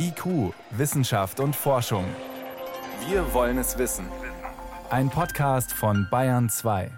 IQ, 0.00 0.54
Wissenschaft 0.70 1.40
und 1.40 1.56
Forschung. 1.56 2.04
Wir 3.08 3.34
wollen 3.34 3.58
es 3.58 3.78
wissen. 3.78 4.06
Ein 4.90 5.10
Podcast 5.10 5.72
von 5.72 6.06
Bayern 6.08 6.48
2. 6.48 6.90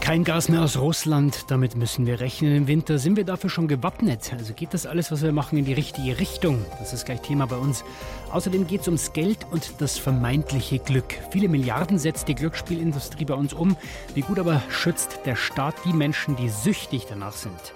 Kein 0.00 0.22
Gas 0.22 0.48
mehr 0.48 0.62
aus 0.62 0.76
Russland, 0.78 1.46
damit 1.48 1.74
müssen 1.74 2.06
wir 2.06 2.20
rechnen. 2.20 2.54
Im 2.54 2.68
Winter 2.68 3.00
sind 3.00 3.16
wir 3.16 3.24
dafür 3.24 3.50
schon 3.50 3.66
gewappnet. 3.66 4.32
Also 4.38 4.54
geht 4.54 4.72
das 4.72 4.86
alles, 4.86 5.10
was 5.10 5.22
wir 5.22 5.32
machen, 5.32 5.58
in 5.58 5.64
die 5.64 5.72
richtige 5.72 6.20
Richtung. 6.20 6.64
Das 6.78 6.92
ist 6.92 7.06
gleich 7.06 7.22
Thema 7.22 7.46
bei 7.46 7.56
uns. 7.56 7.82
Außerdem 8.30 8.68
geht 8.68 8.82
es 8.82 8.86
ums 8.86 9.12
Geld 9.12 9.44
und 9.50 9.80
das 9.80 9.98
vermeintliche 9.98 10.78
Glück. 10.78 11.18
Viele 11.32 11.48
Milliarden 11.48 11.98
setzt 11.98 12.28
die 12.28 12.36
Glücksspielindustrie 12.36 13.24
bei 13.24 13.34
uns 13.34 13.52
um. 13.52 13.76
Wie 14.14 14.20
gut 14.20 14.38
aber 14.38 14.62
schützt 14.68 15.18
der 15.24 15.34
Staat 15.34 15.74
die 15.84 15.92
Menschen, 15.92 16.36
die 16.36 16.48
süchtig 16.48 17.06
danach 17.08 17.32
sind? 17.32 17.74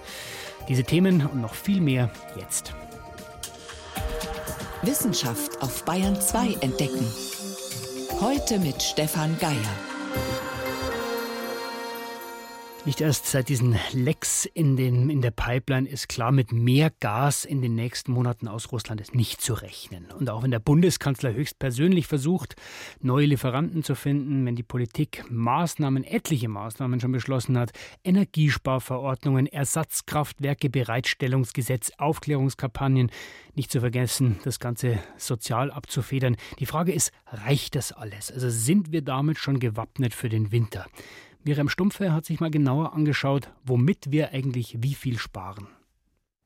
Diese 0.68 0.84
Themen 0.84 1.26
und 1.26 1.40
noch 1.40 1.54
viel 1.54 1.80
mehr 1.80 2.10
jetzt. 2.36 2.74
Wissenschaft 4.82 5.60
auf 5.60 5.84
Bayern 5.84 6.20
2 6.20 6.54
entdecken. 6.60 7.06
Heute 8.20 8.58
mit 8.58 8.82
Stefan 8.82 9.36
Geier. 9.38 9.56
Nicht 12.86 13.02
erst 13.02 13.26
seit 13.26 13.50
diesen 13.50 13.78
Lecks 13.92 14.46
in, 14.46 14.74
den, 14.74 15.10
in 15.10 15.20
der 15.20 15.32
Pipeline 15.32 15.86
ist 15.86 16.08
klar, 16.08 16.32
mit 16.32 16.50
mehr 16.50 16.90
Gas 17.00 17.44
in 17.44 17.60
den 17.60 17.74
nächsten 17.74 18.10
Monaten 18.10 18.48
aus 18.48 18.72
Russland 18.72 19.02
ist 19.02 19.14
nicht 19.14 19.42
zu 19.42 19.52
rechnen. 19.52 20.06
Und 20.10 20.30
auch 20.30 20.42
wenn 20.42 20.50
der 20.50 20.60
Bundeskanzler 20.60 21.34
höchstpersönlich 21.34 22.06
versucht, 22.06 22.56
neue 23.02 23.26
Lieferanten 23.26 23.84
zu 23.84 23.94
finden, 23.94 24.46
wenn 24.46 24.56
die 24.56 24.62
Politik 24.62 25.24
Maßnahmen, 25.28 26.04
etliche 26.04 26.48
Maßnahmen 26.48 27.00
schon 27.00 27.12
beschlossen 27.12 27.58
hat, 27.58 27.72
Energiesparverordnungen, 28.02 29.46
Ersatzkraftwerke, 29.46 30.70
Bereitstellungsgesetz, 30.70 31.92
Aufklärungskampagnen, 31.98 33.10
nicht 33.54 33.70
zu 33.70 33.80
vergessen, 33.80 34.38
das 34.44 34.58
Ganze 34.58 34.98
sozial 35.18 35.70
abzufedern. 35.70 36.36
Die 36.58 36.66
Frage 36.66 36.92
ist, 36.92 37.12
reicht 37.26 37.74
das 37.74 37.92
alles? 37.92 38.32
Also 38.32 38.48
sind 38.48 38.90
wir 38.90 39.02
damit 39.02 39.38
schon 39.38 39.60
gewappnet 39.60 40.14
für 40.14 40.30
den 40.30 40.50
Winter? 40.50 40.86
Miriam 41.42 41.68
Stumpfe 41.68 42.12
hat 42.12 42.26
sich 42.26 42.40
mal 42.40 42.50
genauer 42.50 42.92
angeschaut, 42.92 43.50
womit 43.64 44.10
wir 44.10 44.32
eigentlich 44.32 44.76
wie 44.80 44.94
viel 44.94 45.18
sparen. 45.18 45.68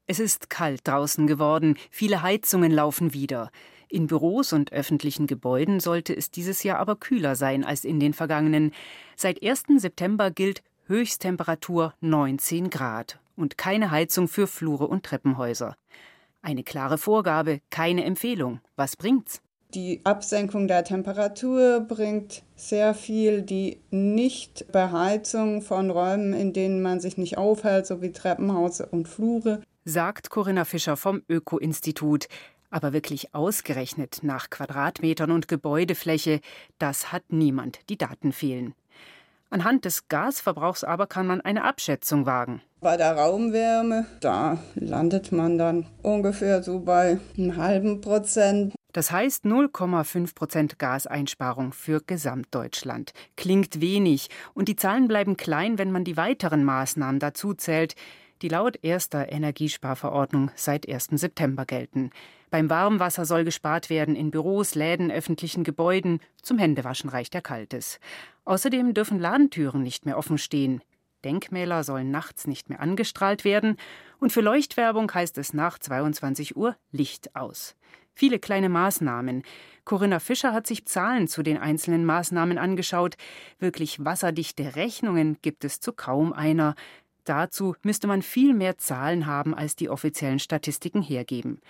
Es 0.06 0.20
ist 0.20 0.50
kalt 0.50 0.86
draußen 0.86 1.26
geworden, 1.26 1.76
viele 1.90 2.22
Heizungen 2.22 2.70
laufen 2.70 3.12
wieder. 3.12 3.50
In 3.88 4.06
Büros 4.06 4.52
und 4.52 4.72
öffentlichen 4.72 5.26
Gebäuden 5.26 5.80
sollte 5.80 6.14
es 6.14 6.30
dieses 6.30 6.62
Jahr 6.62 6.78
aber 6.78 6.96
kühler 6.96 7.36
sein 7.36 7.64
als 7.64 7.84
in 7.84 8.00
den 8.00 8.12
vergangenen. 8.12 8.72
Seit 9.16 9.42
1. 9.42 9.64
September 9.76 10.30
gilt 10.30 10.62
Höchsttemperatur 10.86 11.94
19 12.00 12.70
Grad 12.70 13.18
und 13.36 13.56
keine 13.56 13.90
Heizung 13.90 14.28
für 14.28 14.46
Flure 14.46 14.86
und 14.86 15.04
Treppenhäuser. 15.04 15.76
Eine 16.42 16.62
klare 16.62 16.98
Vorgabe, 16.98 17.60
keine 17.70 18.04
Empfehlung. 18.04 18.60
Was 18.76 18.96
bringt's? 18.96 19.40
Die 19.74 20.00
Absenkung 20.04 20.68
der 20.68 20.84
Temperatur 20.84 21.80
bringt 21.80 22.44
sehr 22.54 22.94
viel. 22.94 23.42
Die 23.42 23.80
Nichtbeheizung 23.90 25.62
von 25.62 25.90
Räumen, 25.90 26.32
in 26.32 26.52
denen 26.52 26.80
man 26.80 27.00
sich 27.00 27.18
nicht 27.18 27.38
aufhält, 27.38 27.84
so 27.84 28.00
wie 28.00 28.12
Treppenhaus 28.12 28.80
und 28.80 29.08
Flure. 29.08 29.62
Sagt 29.84 30.30
Corinna 30.30 30.64
Fischer 30.64 30.96
vom 30.96 31.22
Öko-Institut. 31.28 32.28
Aber 32.70 32.92
wirklich 32.92 33.34
ausgerechnet 33.34 34.20
nach 34.22 34.48
Quadratmetern 34.48 35.32
und 35.32 35.48
Gebäudefläche, 35.48 36.40
das 36.78 37.10
hat 37.12 37.24
niemand. 37.30 37.80
Die 37.88 37.98
Daten 37.98 38.32
fehlen. 38.32 38.74
Anhand 39.54 39.84
des 39.84 40.08
Gasverbrauchs 40.08 40.82
aber 40.82 41.06
kann 41.06 41.28
man 41.28 41.40
eine 41.40 41.62
Abschätzung 41.62 42.26
wagen. 42.26 42.60
Bei 42.80 42.96
der 42.96 43.12
Raumwärme, 43.12 44.04
da 44.18 44.58
landet 44.74 45.30
man 45.30 45.58
dann 45.58 45.86
ungefähr 46.02 46.60
so 46.64 46.80
bei 46.80 47.20
einem 47.38 47.56
halben 47.56 48.00
Prozent. 48.00 48.74
Das 48.92 49.12
heißt 49.12 49.44
0,5 49.44 50.34
Prozent 50.34 50.78
Gaseinsparung 50.80 51.72
für 51.72 52.00
Gesamtdeutschland. 52.04 53.12
Klingt 53.36 53.80
wenig 53.80 54.28
und 54.54 54.66
die 54.66 54.74
Zahlen 54.74 55.06
bleiben 55.06 55.36
klein, 55.36 55.78
wenn 55.78 55.92
man 55.92 56.02
die 56.02 56.16
weiteren 56.16 56.64
Maßnahmen 56.64 57.20
dazu 57.20 57.54
zählt, 57.54 57.94
die 58.42 58.48
laut 58.48 58.78
erster 58.82 59.30
Energiesparverordnung 59.30 60.50
seit 60.54 60.88
1. 60.88 61.08
September 61.12 61.64
gelten. 61.64 62.10
Beim 62.50 62.70
Warmwasser 62.70 63.24
soll 63.24 63.44
gespart 63.44 63.90
werden 63.90 64.14
in 64.14 64.30
Büros, 64.30 64.74
Läden, 64.74 65.10
öffentlichen 65.10 65.64
Gebäuden. 65.64 66.20
Zum 66.42 66.58
Händewaschen 66.58 67.10
reicht 67.10 67.34
der 67.34 67.42
Kaltes. 67.42 67.98
Außerdem 68.44 68.94
dürfen 68.94 69.18
Ladentüren 69.18 69.82
nicht 69.82 70.06
mehr 70.06 70.18
offen 70.18 70.38
stehen. 70.38 70.82
Denkmäler 71.24 71.82
sollen 71.84 72.10
nachts 72.10 72.46
nicht 72.46 72.68
mehr 72.68 72.80
angestrahlt 72.80 73.44
werden. 73.44 73.76
Und 74.20 74.30
für 74.30 74.40
Leuchtwerbung 74.40 75.12
heißt 75.12 75.38
es 75.38 75.54
nach 75.54 75.78
22 75.78 76.56
Uhr 76.56 76.76
Licht 76.92 77.34
aus. 77.34 77.74
Viele 78.14 78.38
kleine 78.38 78.68
Maßnahmen. 78.68 79.42
Corinna 79.84 80.20
Fischer 80.20 80.52
hat 80.52 80.66
sich 80.66 80.86
Zahlen 80.86 81.26
zu 81.26 81.42
den 81.42 81.58
einzelnen 81.58 82.04
Maßnahmen 82.04 82.58
angeschaut. 82.58 83.16
Wirklich 83.58 84.04
wasserdichte 84.04 84.76
Rechnungen 84.76 85.38
gibt 85.42 85.64
es 85.64 85.80
zu 85.80 85.92
kaum 85.92 86.32
einer. 86.32 86.76
Dazu 87.24 87.74
müsste 87.82 88.06
man 88.06 88.22
viel 88.22 88.54
mehr 88.54 88.78
Zahlen 88.78 89.26
haben, 89.26 89.54
als 89.54 89.76
die 89.76 89.88
offiziellen 89.88 90.38
Statistiken 90.38 91.02
hergeben. 91.02 91.60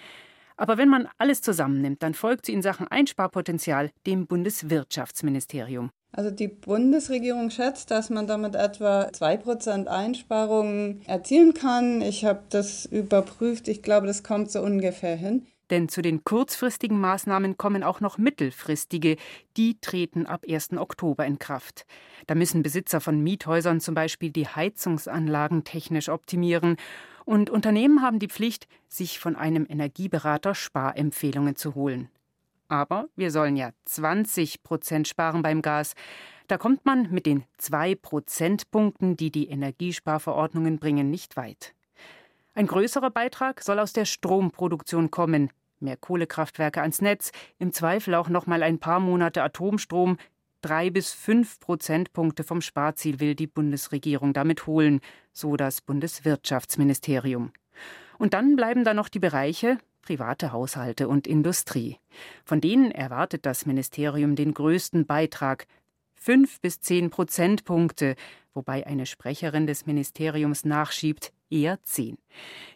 Aber 0.57 0.79
wenn 0.79 0.89
man 0.89 1.09
alles 1.19 1.43
zusammennimmt, 1.43 2.03
dann 2.03 2.15
folgt 2.15 2.47
sie 2.47 2.53
in 2.53 2.63
Sachen 2.63 2.87
Einsparpotenzial 2.87 3.91
dem 4.07 4.27
Bundeswirtschaftsministerium. 4.27 5.91
Also 6.13 6.31
die 6.31 6.47
Bundesregierung 6.47 7.51
schätzt, 7.51 7.91
dass 7.91 8.09
man 8.09 8.29
damit 8.29 8.55
etwa 8.55 9.09
2% 9.09 9.87
Einsparungen 9.87 11.03
erzielen 11.07 11.55
kann. 11.55 12.03
Ich 12.03 12.25
habe 12.25 12.43
das 12.51 12.87
überprüft. 12.87 13.67
Ich 13.67 13.83
glaube, 13.83 14.07
das 14.07 14.23
kommt 14.23 14.53
so 14.53 14.61
ungefähr 14.61 15.17
hin. 15.17 15.45
Denn 15.71 15.89
zu 15.89 16.03
den 16.03 16.25
kurzfristigen 16.25 17.01
Maßnahmen 17.01 17.57
kommen 17.57 17.83
auch 17.83 18.01
noch 18.01 18.19
mittelfristige. 18.19 19.17
Die 19.57 19.79
treten 19.81 20.27
ab 20.27 20.45
1. 20.49 20.73
Oktober 20.77 21.25
in 21.25 21.39
Kraft. 21.39 21.87
Da 22.27 22.35
müssen 22.35 22.63
Besitzer 22.63 23.01
von 23.01 23.23
Miethäusern 23.23 23.81
zum 23.81 23.95
Beispiel 23.95 24.31
die 24.31 24.47
Heizungsanlagen 24.47 25.65
technisch 25.65 26.09
optimieren. 26.09 26.77
Und 27.25 27.49
Unternehmen 27.49 28.03
haben 28.03 28.19
die 28.19 28.29
Pflicht, 28.29 28.69
sich 28.89 29.19
von 29.19 29.37
einem 29.37 29.67
Energieberater 29.69 30.55
Sparempfehlungen 30.55 31.57
zu 31.57 31.75
holen. 31.75 32.11
Aber 32.69 33.09
wir 33.17 33.31
sollen 33.31 33.57
ja 33.57 33.71
20 33.87 34.63
Prozent 34.63 35.09
sparen 35.09 35.43
beim 35.43 35.63
Gas. 35.63 35.95
Da 36.47 36.59
kommt 36.59 36.85
man 36.85 37.11
mit 37.11 37.25
den 37.25 37.45
zwei 37.57 37.95
Prozentpunkten, 37.95 39.17
die 39.17 39.31
die 39.31 39.49
Energiesparverordnungen 39.49 40.79
bringen, 40.79 41.11
nicht 41.11 41.37
weit. 41.37 41.75
Ein 42.55 42.67
größerer 42.69 43.11
Beitrag 43.11 43.63
soll 43.63 43.81
aus 43.81 43.93
der 43.93 44.05
Stromproduktion 44.05 45.11
kommen. 45.11 45.51
Mehr 45.81 45.97
Kohlekraftwerke 45.97 46.81
ans 46.81 47.03
Netz, 47.03 47.33
im 47.59 47.73
Zweifel 47.73 48.15
auch 48.15 48.29
noch 48.29 48.47
mal 48.47 48.63
ein 48.63 48.79
paar 48.79 49.01
Monate 49.01 49.43
Atomstrom. 49.43 50.19
Drei 50.63 50.89
bis 50.89 51.13
fünf 51.13 51.59
Prozentpunkte 51.61 52.45
vom 52.45 52.61
Sparziel 52.61 53.21
will 53.21 53.35
die 53.35 53.49
Bundesregierung 53.49 54.33
damit 54.33 54.67
holen, 54.67 55.01
so 55.33 55.57
das 55.57 55.81
Bundeswirtschaftsministerium. 55.81 57.53
Und 58.19 58.35
dann 58.35 58.57
bleiben 58.57 58.85
da 58.85 58.95
noch 58.95 59.09
die 59.09 59.19
Bereiche 59.19 59.79
private 60.05 60.53
Haushalte 60.53 61.09
und 61.09 61.27
Industrie. 61.27 61.99
Von 62.45 62.61
denen 62.61 62.91
erwartet 62.91 63.47
das 63.47 63.67
Ministerium 63.67 64.37
den 64.37 64.55
größten 64.55 65.07
Beitrag, 65.07 65.67
fünf 66.15 66.61
bis 66.61 66.81
zehn 66.81 67.11
Prozentpunkte, 67.11 68.15
wobei 68.53 68.87
eine 68.87 69.07
Sprecherin 69.07 69.67
des 69.67 69.87
Ministeriums 69.87 70.65
nachschiebt, 70.65 71.33
eher 71.51 71.83
zehn. 71.83 72.19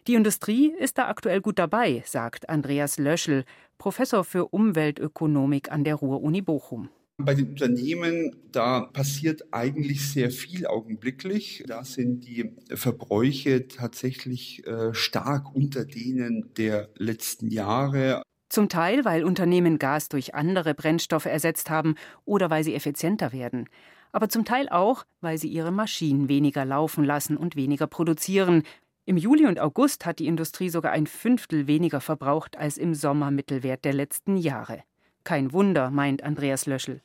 Die 0.07 0.15
Industrie 0.15 0.73
ist 0.77 0.97
da 0.97 1.07
aktuell 1.07 1.41
gut 1.41 1.59
dabei, 1.59 2.03
sagt 2.05 2.49
Andreas 2.49 2.97
Löschel, 2.97 3.45
Professor 3.77 4.23
für 4.23 4.47
Umweltökonomik 4.47 5.71
an 5.71 5.83
der 5.83 5.95
Ruhr-Uni 5.95 6.41
Bochum. 6.41 6.89
Bei 7.21 7.35
den 7.35 7.49
Unternehmen, 7.49 8.33
da 8.53 8.79
passiert 8.81 9.43
eigentlich 9.51 10.09
sehr 10.09 10.31
viel 10.31 10.65
augenblicklich. 10.65 11.65
Da 11.67 11.83
sind 11.83 12.25
die 12.25 12.55
Verbräuche 12.73 13.67
tatsächlich 13.67 14.65
äh, 14.65 14.93
stark 14.93 15.53
unter 15.53 15.83
denen 15.83 16.53
der 16.55 16.87
letzten 16.95 17.49
Jahre. 17.49 18.21
Zum 18.47 18.69
Teil, 18.69 19.03
weil 19.03 19.25
Unternehmen 19.25 19.79
Gas 19.79 20.07
durch 20.07 20.33
andere 20.33 20.73
Brennstoffe 20.73 21.25
ersetzt 21.25 21.69
haben 21.69 21.95
oder 22.23 22.49
weil 22.49 22.63
sie 22.63 22.73
effizienter 22.73 23.33
werden. 23.33 23.67
Aber 24.11 24.29
zum 24.29 24.45
Teil 24.45 24.69
auch, 24.69 25.05
weil 25.21 25.37
sie 25.37 25.49
ihre 25.49 25.71
Maschinen 25.71 26.29
weniger 26.29 26.65
laufen 26.65 27.03
lassen 27.03 27.37
und 27.37 27.55
weniger 27.55 27.87
produzieren. 27.87 28.63
Im 29.05 29.17
Juli 29.17 29.45
und 29.45 29.59
August 29.59 30.05
hat 30.05 30.19
die 30.19 30.27
Industrie 30.27 30.69
sogar 30.69 30.91
ein 30.91 31.07
Fünftel 31.07 31.67
weniger 31.67 32.01
verbraucht 32.01 32.57
als 32.57 32.77
im 32.77 32.93
Sommermittelwert 32.93 33.85
der 33.85 33.93
letzten 33.93 34.37
Jahre. 34.37 34.83
Kein 35.23 35.51
Wunder, 35.53 35.91
meint 35.91 36.23
Andreas 36.23 36.65
Löschel 36.65 37.01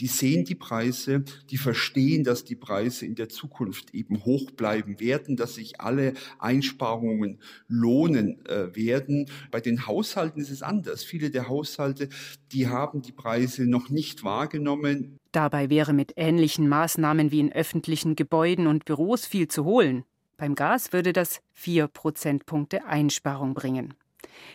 die 0.00 0.06
sehen 0.06 0.44
die 0.44 0.54
Preise, 0.54 1.24
die 1.50 1.58
verstehen, 1.58 2.24
dass 2.24 2.44
die 2.44 2.56
Preise 2.56 3.04
in 3.04 3.14
der 3.14 3.28
Zukunft 3.28 3.94
eben 3.94 4.24
hoch 4.24 4.50
bleiben 4.50 4.98
werden, 4.98 5.36
dass 5.36 5.54
sich 5.56 5.80
alle 5.80 6.14
Einsparungen 6.38 7.38
lohnen 7.68 8.44
äh, 8.46 8.74
werden. 8.74 9.26
Bei 9.50 9.60
den 9.60 9.86
Haushalten 9.86 10.40
ist 10.40 10.50
es 10.50 10.62
anders. 10.62 11.04
Viele 11.04 11.30
der 11.30 11.48
Haushalte, 11.48 12.08
die 12.52 12.68
haben 12.68 13.02
die 13.02 13.12
Preise 13.12 13.66
noch 13.66 13.90
nicht 13.90 14.24
wahrgenommen. 14.24 15.18
Dabei 15.32 15.70
wäre 15.70 15.92
mit 15.92 16.14
ähnlichen 16.16 16.68
Maßnahmen 16.68 17.30
wie 17.30 17.40
in 17.40 17.52
öffentlichen 17.52 18.16
Gebäuden 18.16 18.66
und 18.66 18.86
Büros 18.86 19.26
viel 19.26 19.48
zu 19.48 19.64
holen. 19.64 20.04
Beim 20.38 20.54
Gas 20.54 20.94
würde 20.94 21.12
das 21.12 21.42
4 21.52 21.86
Prozentpunkte 21.88 22.86
Einsparung 22.86 23.52
bringen. 23.52 23.94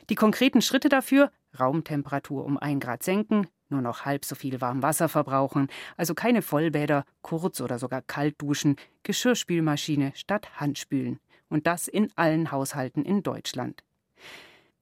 Die 0.10 0.16
konkreten 0.16 0.62
Schritte 0.62 0.90
dafür 0.90 1.32
Raumtemperatur 1.60 2.44
um 2.44 2.58
1 2.58 2.84
Grad 2.84 3.04
senken, 3.04 3.48
nur 3.70 3.82
noch 3.82 4.06
halb 4.06 4.26
so 4.26 4.36
viel 4.36 4.62
warm 4.62 4.82
Wasser 4.82 5.10
verbrauchen, 5.10 5.68
also 5.98 6.14
keine 6.14 6.42
Vollbäder, 6.42 7.06
kurz 7.22 7.62
oder 7.62 7.80
sogar 7.80 8.02
kalt 8.02 8.42
duschen, 8.42 8.76
Geschirrspülmaschine 9.04 10.12
statt 10.16 10.60
Handspülen. 10.60 11.20
Und 11.50 11.68
das 11.68 11.88
in 11.88 12.12
allen 12.16 12.52
Haushalten 12.52 13.04
in 13.04 13.22
Deutschland. 13.22 13.84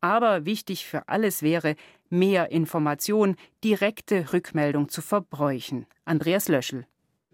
Aber 0.02 0.46
wichtig 0.46 0.86
für 0.86 1.08
alles 1.08 1.42
wäre, 1.42 1.76
mehr 2.10 2.52
Information, 2.52 3.36
direkte 3.64 4.34
Rückmeldung 4.34 4.90
zu 4.90 5.02
Verbräuchen. 5.02 5.86
Andreas 6.06 6.48
Löschel. 6.48 6.86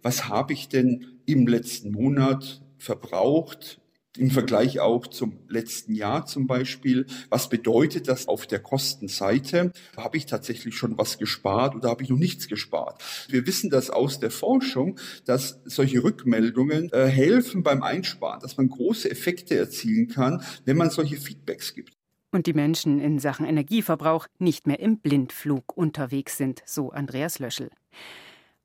Was 0.02 0.30
habe 0.30 0.54
ich 0.54 0.70
denn 0.70 1.20
im 1.26 1.48
letzten 1.48 1.92
Monat 1.92 2.62
verbraucht, 2.78 3.79
im 4.18 4.32
Vergleich 4.32 4.80
auch 4.80 5.08
zum 5.08 5.40
letzten 5.48 5.94
Jahr 5.94 6.26
zum 6.26 6.48
Beispiel. 6.48 7.06
Was 7.30 7.50
bedeutet 7.50 8.08
das 8.08 8.28
auf 8.28 8.48
der 8.48 8.60
Kostenseite? 8.60 9.72
Habe 9.96 10.18
ich 10.18 10.26
tatsächlich 10.26 10.76
schon 10.76 10.98
was 10.98 11.18
gespart 11.18 11.76
oder 11.76 11.90
habe 11.90 12.04
ich 12.04 12.10
noch 12.10 12.18
nichts 12.18 12.48
gespart? 12.48 13.04
Wir 13.28 13.46
wissen 13.46 13.70
das 13.70 13.90
aus 13.90 14.20
der 14.20 14.32
Forschung, 14.32 15.00
dass 15.26 15.60
solche 15.66 16.04
Rückmeldungen 16.04 16.92
äh, 16.92 17.06
helfen 17.06 17.64
beim 17.64 17.84
Einsparen, 17.84 18.42
dass 18.42 18.58
man 18.58 18.70
große 18.70 19.10
Effekte 19.10 19.56
erzielen 19.56 20.08
kann, 20.08 20.44
wenn 20.66 20.78
man 20.78 20.90
solche 20.90 21.18
Feedbacks 21.18 21.74
gibt. 21.74 21.94
Und 22.32 22.46
die 22.46 22.54
Menschen 22.54 23.00
in 23.00 23.18
Sachen 23.20 23.46
Energieverbrauch 23.46 24.28
nicht 24.38 24.68
mehr 24.68 24.80
im 24.80 25.00
Blindflug 25.00 25.76
unterwegs 25.76 26.38
sind, 26.38 26.62
so 26.66 26.92
Andreas 26.92 27.40
Löschel. 27.40 27.70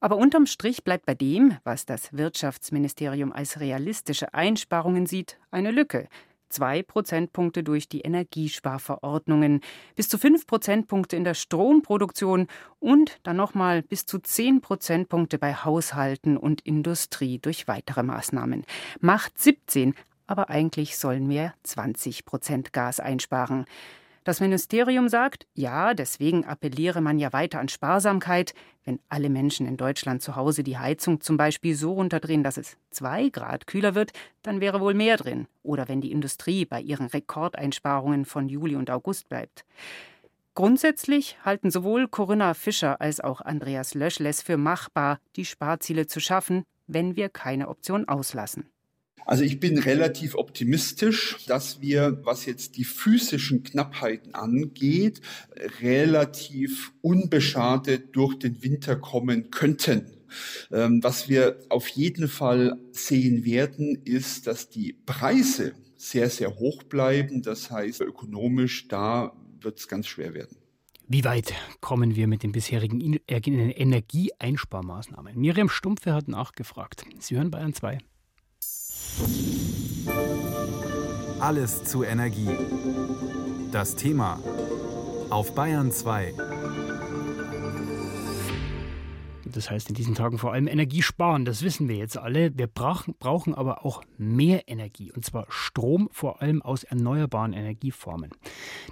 Aber 0.01 0.17
unterm 0.17 0.47
Strich 0.47 0.85
bleibt 0.85 1.07
bei 1.07 1.15
dem, 1.15 1.57
was 1.65 1.87
das 1.87 2.13
Wirtschaftsministerium 2.13 3.33
als 3.33 3.61
realistische 3.61 4.35
Einsparungen 4.35 5.07
sieht, 5.07 5.39
eine 5.51 5.71
Lücke. 5.71 6.09
Zwei 6.51 6.83
Prozentpunkte 6.83 7.65
durch 7.65 7.89
die 7.89 8.03
Energiesparverordnungen, 8.03 9.61
bis 9.97 10.09
zu 10.09 10.19
fünf 10.19 10.47
Prozentpunkte 10.47 11.17
in 11.17 11.25
der 11.25 11.35
Stromproduktion 11.35 12.47
und 12.79 13.19
dann 13.25 13.37
nochmal 13.37 13.83
bis 13.83 14.07
zu 14.07 14.21
zehn 14.21 14.61
Prozentpunkte 14.61 15.39
bei 15.39 15.55
Haushalten 15.55 16.37
und 16.37 16.61
Industrie 16.61 17.39
durch 17.39 17.67
weitere 17.67 18.03
Maßnahmen. 18.05 18.65
Macht 19.01 19.39
17, 19.39 19.95
aber 20.27 20.49
eigentlich 20.49 20.97
sollen 20.97 21.29
wir 21.29 21.55
20 21.65 22.25
Prozent 22.25 22.73
Gas 22.73 23.01
einsparen. 23.01 23.65
Das 24.25 24.41
Ministerium 24.41 25.11
sagt, 25.11 25.47
ja, 25.53 25.93
deswegen 25.93 26.47
appelliere 26.47 27.03
man 27.03 27.19
ja 27.19 27.35
weiter 27.35 27.61
an 27.61 27.69
Sparsamkeit. 27.69 28.55
Wenn 28.87 28.99
alle 29.11 29.29
Menschen 29.29 29.67
in 29.67 29.77
Deutschland 29.77 30.23
zu 30.23 30.35
Hause 30.35 30.65
die 30.65 30.79
Heizung 30.79 31.21
zum 31.21 31.37
Beispiel 31.37 31.75
so 31.75 31.93
runterdrehen, 31.93 32.43
dass 32.43 32.57
es 32.57 32.79
zwei 32.91 33.29
Grad 33.29 33.67
kühler 33.67 33.95
wird, 33.95 34.13
dann 34.43 34.63
wäre 34.63 34.81
wohl 34.81 34.95
mehr 34.95 35.19
drin. 35.19 35.47
Oder 35.63 35.89
wenn 35.89 36.01
die 36.01 36.11
Industrie 36.11 36.65
bei 36.65 36.81
ihren 36.81 37.07
Rekordeinsparungen 37.07 38.25
von 38.25 38.49
Juli 38.49 38.77
und 38.77 38.91
August 38.91 39.29
bleibt. 39.29 39.67
Grundsätzlich 40.55 41.37
halten 41.45 41.71
sowohl 41.71 42.09
Corinna 42.09 42.55
Fischer 42.55 43.03
als 43.03 43.21
auch 43.21 43.43
Andreas 43.43 43.93
Löschl 43.93 44.25
es 44.25 44.41
für 44.41 44.57
machbar, 44.57 45.19
die 45.37 45.45
Sparziele 45.45 46.07
zu 46.07 46.21
schaffen, 46.21 46.65
wenn 46.87 47.17
wir 47.17 47.29
keine 47.29 47.69
Option 47.69 48.09
auslassen. 48.09 48.71
Also 49.27 49.45
ich 49.45 49.61
bin 49.61 49.79
relativ 49.79 50.35
optimistisch, 50.35 51.37
dass 51.47 51.81
wir, 51.81 52.21
was 52.25 52.47
jetzt 52.47 52.77
die 52.77 52.85
physischen 52.85 53.63
Knappheiten 53.63 54.35
angeht, 54.35 55.21
relativ 55.81 56.93
unbeschadet 57.01 58.17
durch 58.17 58.39
den 58.39 58.63
Winter 58.63 58.97
kommen 58.97 59.51
könnten. 59.51 60.15
Ähm, 60.73 61.03
was 61.03 61.29
wir 61.29 61.59
auf 61.69 61.89
jeden 61.89 62.29
Fall 62.29 62.79
sehen 62.93 63.45
werden, 63.45 64.01
ist, 64.05 64.47
dass 64.47 64.69
die 64.69 64.95
Preise 65.07 65.75
sehr, 65.97 66.31
sehr 66.31 66.57
hoch 66.57 66.83
bleiben. 66.83 67.43
Das 67.43 67.71
heißt, 67.71 68.01
ökonomisch, 68.01 68.89
da 68.89 69.33
wird 69.61 69.79
es 69.79 69.89
ganz 69.89 70.07
schwer 70.07 70.35
werden. 70.35 70.57
Wie 71.07 71.25
weit 71.25 71.53
kommen 71.81 72.17
wir 72.17 72.27
mit 72.27 72.43
den 72.43 72.53
bisherigen 72.53 73.19
Energieeinsparmaßnahmen? 73.29 75.39
Miriam 75.39 75.69
Stumpfe 75.69 76.15
hat 76.15 76.29
nachgefragt. 76.29 77.05
Sie 77.19 77.37
hören 77.37 77.51
Bayern 77.51 77.75
2. 77.75 77.99
Alles 81.41 81.85
zu 81.85 82.03
Energie. 82.03 82.49
Das 83.71 83.97
Thema 83.97 84.41
auf 85.31 85.55
Bayern 85.55 85.91
2. 85.91 86.35
Das 89.55 89.71
heißt 89.71 89.89
in 89.89 89.95
diesen 89.95 90.15
Tagen 90.15 90.39
vor 90.39 90.53
allem 90.53 90.67
Energie 90.67 91.03
sparen, 91.03 91.45
das 91.45 91.63
wissen 91.63 91.89
wir 91.89 91.97
jetzt 91.97 92.19
alle. 92.19 92.57
Wir 92.59 92.67
brauchen, 92.67 93.15
brauchen 93.19 93.55
aber 93.55 93.85
auch 93.85 94.03
mehr 94.19 94.69
Energie, 94.69 95.13
und 95.13 95.25
zwar 95.25 95.47
Strom 95.49 96.09
vor 96.11 96.43
allem 96.43 96.61
aus 96.61 96.83
erneuerbaren 96.83 97.53
Energieformen. 97.53 98.31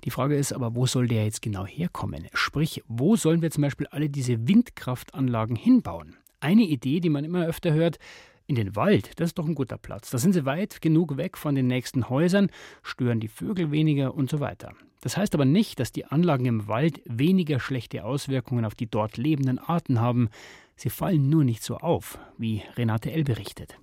Die 0.05 0.11
Frage 0.11 0.37
ist 0.37 0.53
aber, 0.53 0.76
wo 0.76 0.87
soll 0.87 1.09
der 1.09 1.25
jetzt 1.25 1.43
genau 1.43 1.67
herkommen? 1.67 2.29
Sprich, 2.32 2.82
wo 2.87 3.17
sollen 3.17 3.43
wir 3.43 3.50
zum 3.50 3.62
Beispiel 3.62 3.88
alle 3.88 4.09
diese 4.09 4.47
Windkraftanlagen 4.47 5.56
hinbauen? 5.56 6.17
Eine 6.41 6.62
Idee, 6.62 7.00
die 7.00 7.11
man 7.11 7.25
immer 7.25 7.47
öfter 7.47 7.73
hört, 7.73 7.99
in 8.47 8.55
den 8.55 8.77
Wald, 8.77 9.19
das 9.21 9.31
ist 9.31 9.39
doch 9.39 9.47
ein 9.47 9.55
guter 9.55 9.79
Platz. 9.79 10.11
Da 10.11 10.19
sind 10.19 10.33
sie 10.33 10.44
weit 10.44 10.81
genug 10.81 11.17
weg 11.17 11.37
von 11.37 11.55
den 11.55 11.67
nächsten 11.67 12.09
Häusern, 12.09 12.50
stören 12.83 13.21
die 13.21 13.29
Vögel 13.29 13.71
weniger 13.71 14.15
und 14.15 14.31
so 14.31 14.41
weiter. 14.41 14.73
Das 15.00 15.17
heißt 15.17 15.35
aber 15.35 15.44
nicht, 15.44 15.81
dass 15.81 15.93
die 15.93 16.05
Anlagen 16.05 16.47
im 16.47 16.69
Wald 16.69 17.00
weniger 17.05 17.59
schlechte 17.59 18.05
Auswirkungen 18.05 18.65
auf 18.65 18.75
die 18.75 18.89
dort 18.89 19.17
lebenden 19.17 19.59
Arten 19.59 20.00
haben. 20.00 20.29
Sie 20.77 20.91
fallen 20.91 21.29
nur 21.29 21.44
nicht 21.44 21.62
so 21.62 21.77
auf, 21.77 22.19
wie 22.39 22.62
Renate 22.77 23.11
L. 23.12 23.25
berichtet. 23.25 23.77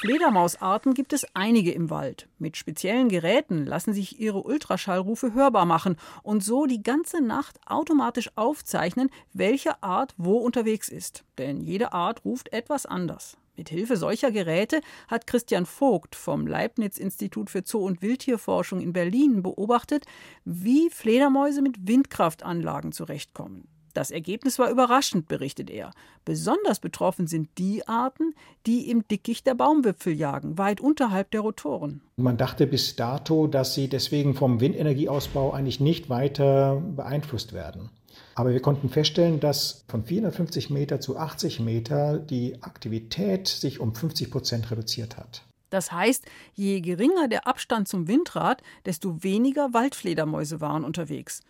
Fledermausarten 0.00 0.94
gibt 0.94 1.12
es 1.12 1.26
einige 1.34 1.72
im 1.72 1.90
Wald. 1.90 2.28
Mit 2.38 2.56
speziellen 2.56 3.08
Geräten 3.08 3.66
lassen 3.66 3.92
sich 3.92 4.20
ihre 4.20 4.44
Ultraschallrufe 4.44 5.34
hörbar 5.34 5.66
machen 5.66 5.96
und 6.22 6.44
so 6.44 6.66
die 6.66 6.84
ganze 6.84 7.20
Nacht 7.20 7.58
automatisch 7.66 8.30
aufzeichnen, 8.36 9.10
welche 9.32 9.82
Art 9.82 10.14
wo 10.16 10.36
unterwegs 10.36 10.88
ist. 10.88 11.24
Denn 11.36 11.60
jede 11.60 11.92
Art 11.92 12.24
ruft 12.24 12.52
etwas 12.52 12.86
anders. 12.86 13.38
Mit 13.56 13.70
Hilfe 13.70 13.96
solcher 13.96 14.30
Geräte 14.30 14.82
hat 15.08 15.26
Christian 15.26 15.66
Vogt 15.66 16.14
vom 16.14 16.46
Leibniz-Institut 16.46 17.50
für 17.50 17.62
Zoo- 17.64 17.84
und 17.84 18.00
Wildtierforschung 18.00 18.80
in 18.80 18.92
Berlin 18.92 19.42
beobachtet, 19.42 20.04
wie 20.44 20.90
Fledermäuse 20.90 21.60
mit 21.60 21.88
Windkraftanlagen 21.88 22.92
zurechtkommen. 22.92 23.66
Das 23.94 24.10
Ergebnis 24.10 24.58
war 24.58 24.70
überraschend, 24.70 25.28
berichtet 25.28 25.70
er. 25.70 25.92
Besonders 26.24 26.80
betroffen 26.80 27.26
sind 27.26 27.48
die 27.58 27.86
Arten, 27.86 28.34
die 28.66 28.90
im 28.90 29.06
Dickicht 29.08 29.46
der 29.46 29.54
Baumwipfel 29.54 30.12
jagen, 30.12 30.58
weit 30.58 30.80
unterhalb 30.80 31.30
der 31.30 31.40
Rotoren. 31.40 32.02
Man 32.16 32.36
dachte 32.36 32.66
bis 32.66 32.96
dato, 32.96 33.46
dass 33.46 33.74
sie 33.74 33.88
deswegen 33.88 34.34
vom 34.34 34.60
Windenergieausbau 34.60 35.52
eigentlich 35.52 35.80
nicht 35.80 36.10
weiter 36.10 36.82
beeinflusst 36.96 37.52
werden. 37.52 37.90
Aber 38.34 38.50
wir 38.52 38.60
konnten 38.60 38.88
feststellen, 38.88 39.40
dass 39.40 39.84
von 39.88 40.04
450 40.04 40.70
Meter 40.70 41.00
zu 41.00 41.16
80 41.16 41.60
Meter 41.60 42.18
die 42.18 42.62
Aktivität 42.62 43.48
sich 43.48 43.80
um 43.80 43.94
50 43.94 44.30
Prozent 44.30 44.70
reduziert 44.70 45.16
hat. 45.16 45.42
Das 45.70 45.92
heißt, 45.92 46.24
je 46.54 46.80
geringer 46.80 47.28
der 47.28 47.46
Abstand 47.46 47.88
zum 47.88 48.08
Windrad, 48.08 48.62
desto 48.86 49.22
weniger 49.22 49.74
Waldfledermäuse 49.74 50.60
waren 50.60 50.84
unterwegs 50.84 51.42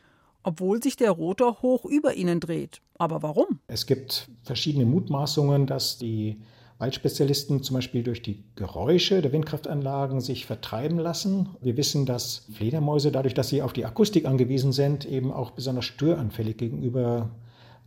obwohl 0.43 0.83
sich 0.83 0.97
der 0.97 1.11
Rotor 1.11 1.63
hoch 1.63 1.85
über 1.85 2.15
ihnen 2.15 2.41
dreht. 2.41 2.81
Aber 2.99 3.23
warum? 3.23 3.61
Es 3.67 3.87
gibt 3.87 4.29
verschiedene 4.43 4.87
Mutmaßungen, 4.87 5.67
dass 5.67 5.99
die 5.99 6.41
Waldspezialisten 6.79 7.63
zum 7.63 7.75
Beispiel 7.75 8.05
durch 8.05 8.23
die 8.23 8.45
Geräusche 8.55 9.21
der 9.21 9.33
Windkraftanlagen 9.33 10.21
sich 10.21 10.47
vertreiben 10.47 10.99
lassen. 10.99 11.49
Wir 11.61 11.77
wissen, 11.77 12.07
dass 12.07 12.47
Fledermäuse, 12.53 13.11
dadurch, 13.11 13.35
dass 13.35 13.49
sie 13.49 13.63
auf 13.63 13.73
die 13.73 13.85
Akustik 13.85 14.27
angewiesen 14.27 14.73
sind, 14.73 15.05
eben 15.05 15.33
auch 15.33 15.51
besonders 15.51 15.87
störanfällig 15.87 16.57
gegenüber 16.57 17.31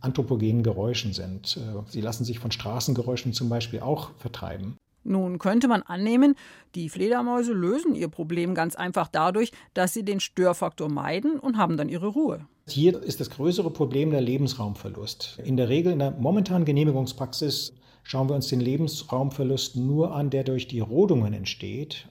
anthropogenen 0.00 0.62
Geräuschen 0.62 1.12
sind. 1.12 1.58
Sie 1.86 2.00
lassen 2.00 2.24
sich 2.24 2.38
von 2.38 2.50
Straßengeräuschen 2.50 3.32
zum 3.32 3.48
Beispiel 3.48 3.80
auch 3.80 4.10
vertreiben. 4.18 4.76
Nun 5.04 5.38
könnte 5.38 5.68
man 5.68 5.82
annehmen, 5.82 6.34
die 6.74 6.88
Fledermäuse 6.88 7.52
lösen 7.52 7.94
ihr 7.94 8.08
Problem 8.08 8.54
ganz 8.54 8.76
einfach 8.76 9.08
dadurch, 9.08 9.52
dass 9.74 9.92
sie 9.92 10.04
den 10.04 10.20
Störfaktor 10.20 10.88
meiden 10.88 11.38
und 11.38 11.56
haben 11.56 11.76
dann 11.76 11.88
ihre 11.88 12.08
Ruhe. 12.08 12.46
Hier 12.68 13.02
ist 13.02 13.20
das 13.20 13.30
größere 13.30 13.70
Problem 13.70 14.10
der 14.10 14.20
Lebensraumverlust. 14.20 15.40
In 15.44 15.56
der 15.56 15.68
Regel 15.68 15.92
in 15.92 15.98
der 15.98 16.12
momentanen 16.12 16.64
Genehmigungspraxis 16.64 17.74
schauen 18.04 18.28
wir 18.28 18.36
uns 18.36 18.48
den 18.48 18.60
Lebensraumverlust 18.60 19.76
nur 19.76 20.14
an, 20.14 20.30
der 20.30 20.44
durch 20.44 20.68
die 20.68 20.80
Rodungen 20.80 21.34
entsteht. 21.34 22.06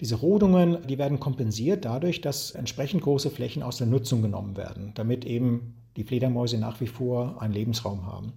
Diese 0.00 0.16
Rodungen, 0.16 0.86
die 0.86 0.98
werden 0.98 1.18
kompensiert 1.20 1.84
dadurch, 1.84 2.20
dass 2.20 2.50
entsprechend 2.50 3.02
große 3.02 3.30
Flächen 3.30 3.62
aus 3.62 3.78
der 3.78 3.86
Nutzung 3.86 4.22
genommen 4.22 4.56
werden, 4.56 4.92
damit 4.94 5.24
eben 5.24 5.74
die 5.96 6.04
Fledermäuse 6.04 6.58
nach 6.58 6.80
wie 6.80 6.86
vor 6.86 7.40
einen 7.40 7.54
Lebensraum 7.54 8.06
haben. 8.06 8.34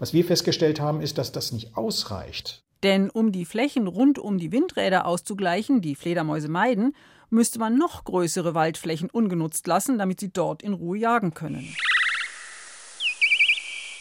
Was 0.00 0.14
wir 0.14 0.24
festgestellt 0.24 0.80
haben, 0.80 1.02
ist, 1.02 1.18
dass 1.18 1.30
das 1.30 1.52
nicht 1.52 1.76
ausreicht. 1.76 2.64
Denn 2.82 3.10
um 3.10 3.32
die 3.32 3.44
Flächen 3.44 3.86
rund 3.86 4.18
um 4.18 4.38
die 4.38 4.50
Windräder 4.50 5.04
auszugleichen, 5.04 5.82
die 5.82 5.94
Fledermäuse 5.94 6.48
meiden, 6.48 6.96
müsste 7.28 7.58
man 7.58 7.76
noch 7.76 8.04
größere 8.04 8.54
Waldflächen 8.54 9.10
ungenutzt 9.10 9.66
lassen, 9.66 9.98
damit 9.98 10.18
sie 10.18 10.32
dort 10.32 10.62
in 10.62 10.72
Ruhe 10.72 10.96
jagen 10.96 11.34
können. 11.34 11.76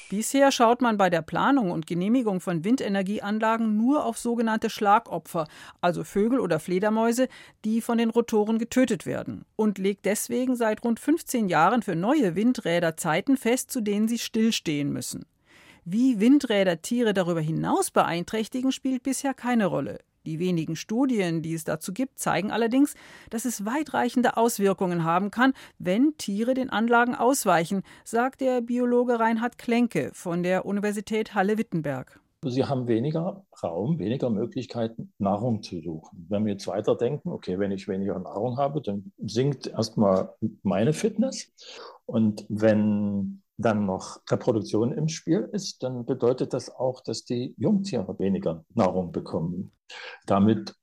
Bisher 0.10 0.53
schaut 0.53 0.82
man 0.82 0.98
bei 0.98 1.10
der 1.10 1.22
Planung 1.22 1.70
und 1.70 1.86
Genehmigung 1.86 2.39
von 2.39 2.63
Windenergieanlagen 2.63 3.75
nur 3.75 4.06
auf 4.06 4.18
sogenannte 4.18 4.70
Schlagopfer, 4.70 5.48
also 5.82 6.06
Vögel 6.06 6.39
oder 6.39 6.62
Fledermäuse, 6.62 7.27
die 7.65 7.82
von 7.82 7.98
den 7.98 8.10
Rotoren 8.10 8.58
getötet 8.58 9.06
werden, 9.06 9.44
und 9.58 9.77
legt 9.77 10.06
deswegen 10.06 10.56
seit 10.56 10.84
rund 10.86 11.01
15 11.01 11.50
Jahren 11.50 11.84
für 11.84 11.98
neue 11.98 12.36
Windräder 12.36 12.96
Zeiten 12.96 13.36
fest, 13.36 13.70
zu 13.70 13.82
denen 13.82 14.08
sie 14.08 14.18
stillstehen 14.18 14.94
müssen. 14.94 15.25
Wie 15.91 16.19
Windräder 16.19 16.84
Tiere 16.84 17.15
darüber 17.15 17.41
hinaus 17.41 17.89
beeinträchtigen, 17.89 18.72
spielt 18.72 19.01
bisher 19.01 19.34
keine 19.34 19.65
Rolle. 19.65 19.98
Die 20.24 20.38
wenigen 20.38 20.75
Studien, 20.75 21.41
die 21.41 21.55
es 21.55 21.63
dazu 21.63 21.93
gibt, 21.93 22.19
zeigen 22.19 22.51
allerdings, 22.51 22.93
dass 23.31 23.43
es 23.43 23.65
weitreichende 23.65 24.38
Auswirkungen 24.38 25.03
haben 25.03 25.31
kann, 25.31 25.53
wenn 25.79 26.15
Tiere 26.17 26.53
den 26.53 26.69
Anlagen 26.69 27.15
ausweichen, 27.15 27.81
sagt 28.03 28.41
der 28.41 28.62
Biologe 28.62 29.19
Reinhard 29.19 29.58
Klenke 29.58 30.12
von 30.13 30.43
der 30.43 30.67
Universität 30.67 31.34
Halle-Wittenberg. 31.34 32.22
Sie 32.46 32.65
haben 32.65 32.88
weniger 32.88 33.43
Raum, 33.63 33.98
weniger 33.98 34.29
Möglichkeiten, 34.29 35.12
Nahrung 35.17 35.63
zu 35.63 35.81
suchen. 35.81 36.27
Wenn 36.29 36.46
wir 36.46 36.51
jetzt 36.51 36.67
weiterdenken, 36.67 37.29
okay, 37.29 37.58
wenn 37.58 37.72
ich 37.72 37.88
weniger 37.88 38.19
Nahrung 38.19 38.58
habe, 38.58 38.79
dann 38.84 39.12
sinkt 39.17 39.65
erstmal 39.65 40.36
meine 40.62 40.93
Fitness. 40.93 41.51
Und 42.05 42.46
wenn 42.48 43.41
dann 43.60 43.86
noch 43.86 44.22
Reproduktion 44.30 44.94
im 44.94 45.10
Spiel 45.10 45.50
ist, 45.51 45.84
dann 45.84 46.06
bedeutet 46.06 46.54
das 46.54 46.74
auch, 46.74 47.01
dass 47.01 47.25
die 47.25 47.54
Jungtiere 47.58 48.18
weniger 48.18 48.63
Nahrung 48.74 49.12
bekommen. 49.12 49.74
Damit 50.25 50.75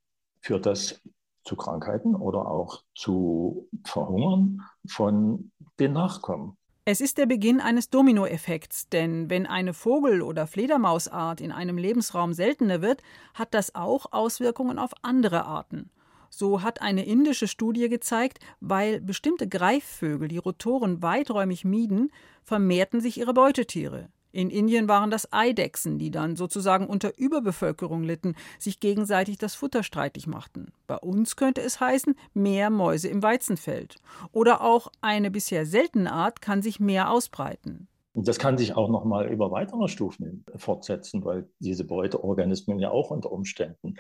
führt 0.42 0.66
das 0.66 1.00
zu 1.44 1.56
Krankheiten 1.56 2.14
oder 2.14 2.46
auch 2.46 2.82
zu 2.94 3.68
Verhungern 3.84 4.60
von 4.86 5.50
den 5.80 5.94
Nachkommen. 5.94 6.56
Es 6.84 7.00
ist 7.00 7.18
der 7.18 7.26
Beginn 7.26 7.60
eines 7.60 7.88
Dominoeffekts, 7.90 8.90
denn 8.90 9.30
wenn 9.30 9.46
eine 9.46 9.72
Vogel- 9.72 10.22
oder 10.22 10.46
Fledermausart 10.46 11.40
in 11.40 11.52
einem 11.52 11.78
Lebensraum 11.78 12.32
seltener 12.32 12.82
wird, 12.82 13.02
hat 13.34 13.54
das 13.54 13.74
auch 13.74 14.12
Auswirkungen 14.12 14.78
auf 14.78 14.92
andere 15.02 15.46
Arten. 15.46 15.90
So 16.38 16.60
hat 16.60 16.82
eine 16.82 17.06
indische 17.06 17.48
Studie 17.48 17.88
gezeigt, 17.88 18.40
weil 18.60 19.00
bestimmte 19.00 19.48
Greifvögel 19.48 20.28
die 20.28 20.36
Rotoren 20.36 21.00
weiträumig 21.00 21.64
mieden, 21.64 22.12
vermehrten 22.42 23.00
sich 23.00 23.16
ihre 23.16 23.32
Beutetiere. 23.32 24.10
In 24.32 24.50
Indien 24.50 24.86
waren 24.86 25.10
das 25.10 25.32
Eidechsen, 25.32 25.98
die 25.98 26.10
dann 26.10 26.36
sozusagen 26.36 26.88
unter 26.88 27.16
Überbevölkerung 27.16 28.02
litten, 28.02 28.34
sich 28.58 28.80
gegenseitig 28.80 29.38
das 29.38 29.54
Futter 29.54 29.82
streitig 29.82 30.26
machten. 30.26 30.72
Bei 30.86 30.98
uns 30.98 31.36
könnte 31.36 31.62
es 31.62 31.80
heißen, 31.80 32.14
mehr 32.34 32.68
Mäuse 32.68 33.08
im 33.08 33.22
Weizenfeld. 33.22 33.96
Oder 34.30 34.60
auch 34.60 34.88
eine 35.00 35.30
bisher 35.30 35.64
seltene 35.64 36.12
Art 36.12 36.42
kann 36.42 36.60
sich 36.60 36.80
mehr 36.80 37.10
ausbreiten. 37.10 37.88
Und 38.12 38.28
das 38.28 38.38
kann 38.38 38.58
sich 38.58 38.76
auch 38.76 38.90
noch 38.90 39.06
mal 39.06 39.32
über 39.32 39.50
weitere 39.52 39.88
Stufen 39.88 40.44
fortsetzen, 40.54 41.24
weil 41.24 41.48
diese 41.60 41.84
Beuteorganismen 41.84 42.78
ja 42.78 42.90
auch 42.90 43.10
unter 43.10 43.32
Umständen 43.32 43.94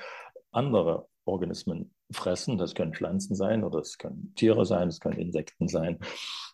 andere 0.52 1.08
Organismen 1.24 1.95
fressen. 2.10 2.58
Das 2.58 2.74
können 2.74 2.94
Pflanzen 2.94 3.34
sein 3.34 3.64
oder 3.64 3.80
es 3.80 3.98
können 3.98 4.32
Tiere 4.36 4.64
sein, 4.64 4.88
es 4.88 5.00
können 5.00 5.18
Insekten 5.18 5.68
sein. 5.68 5.98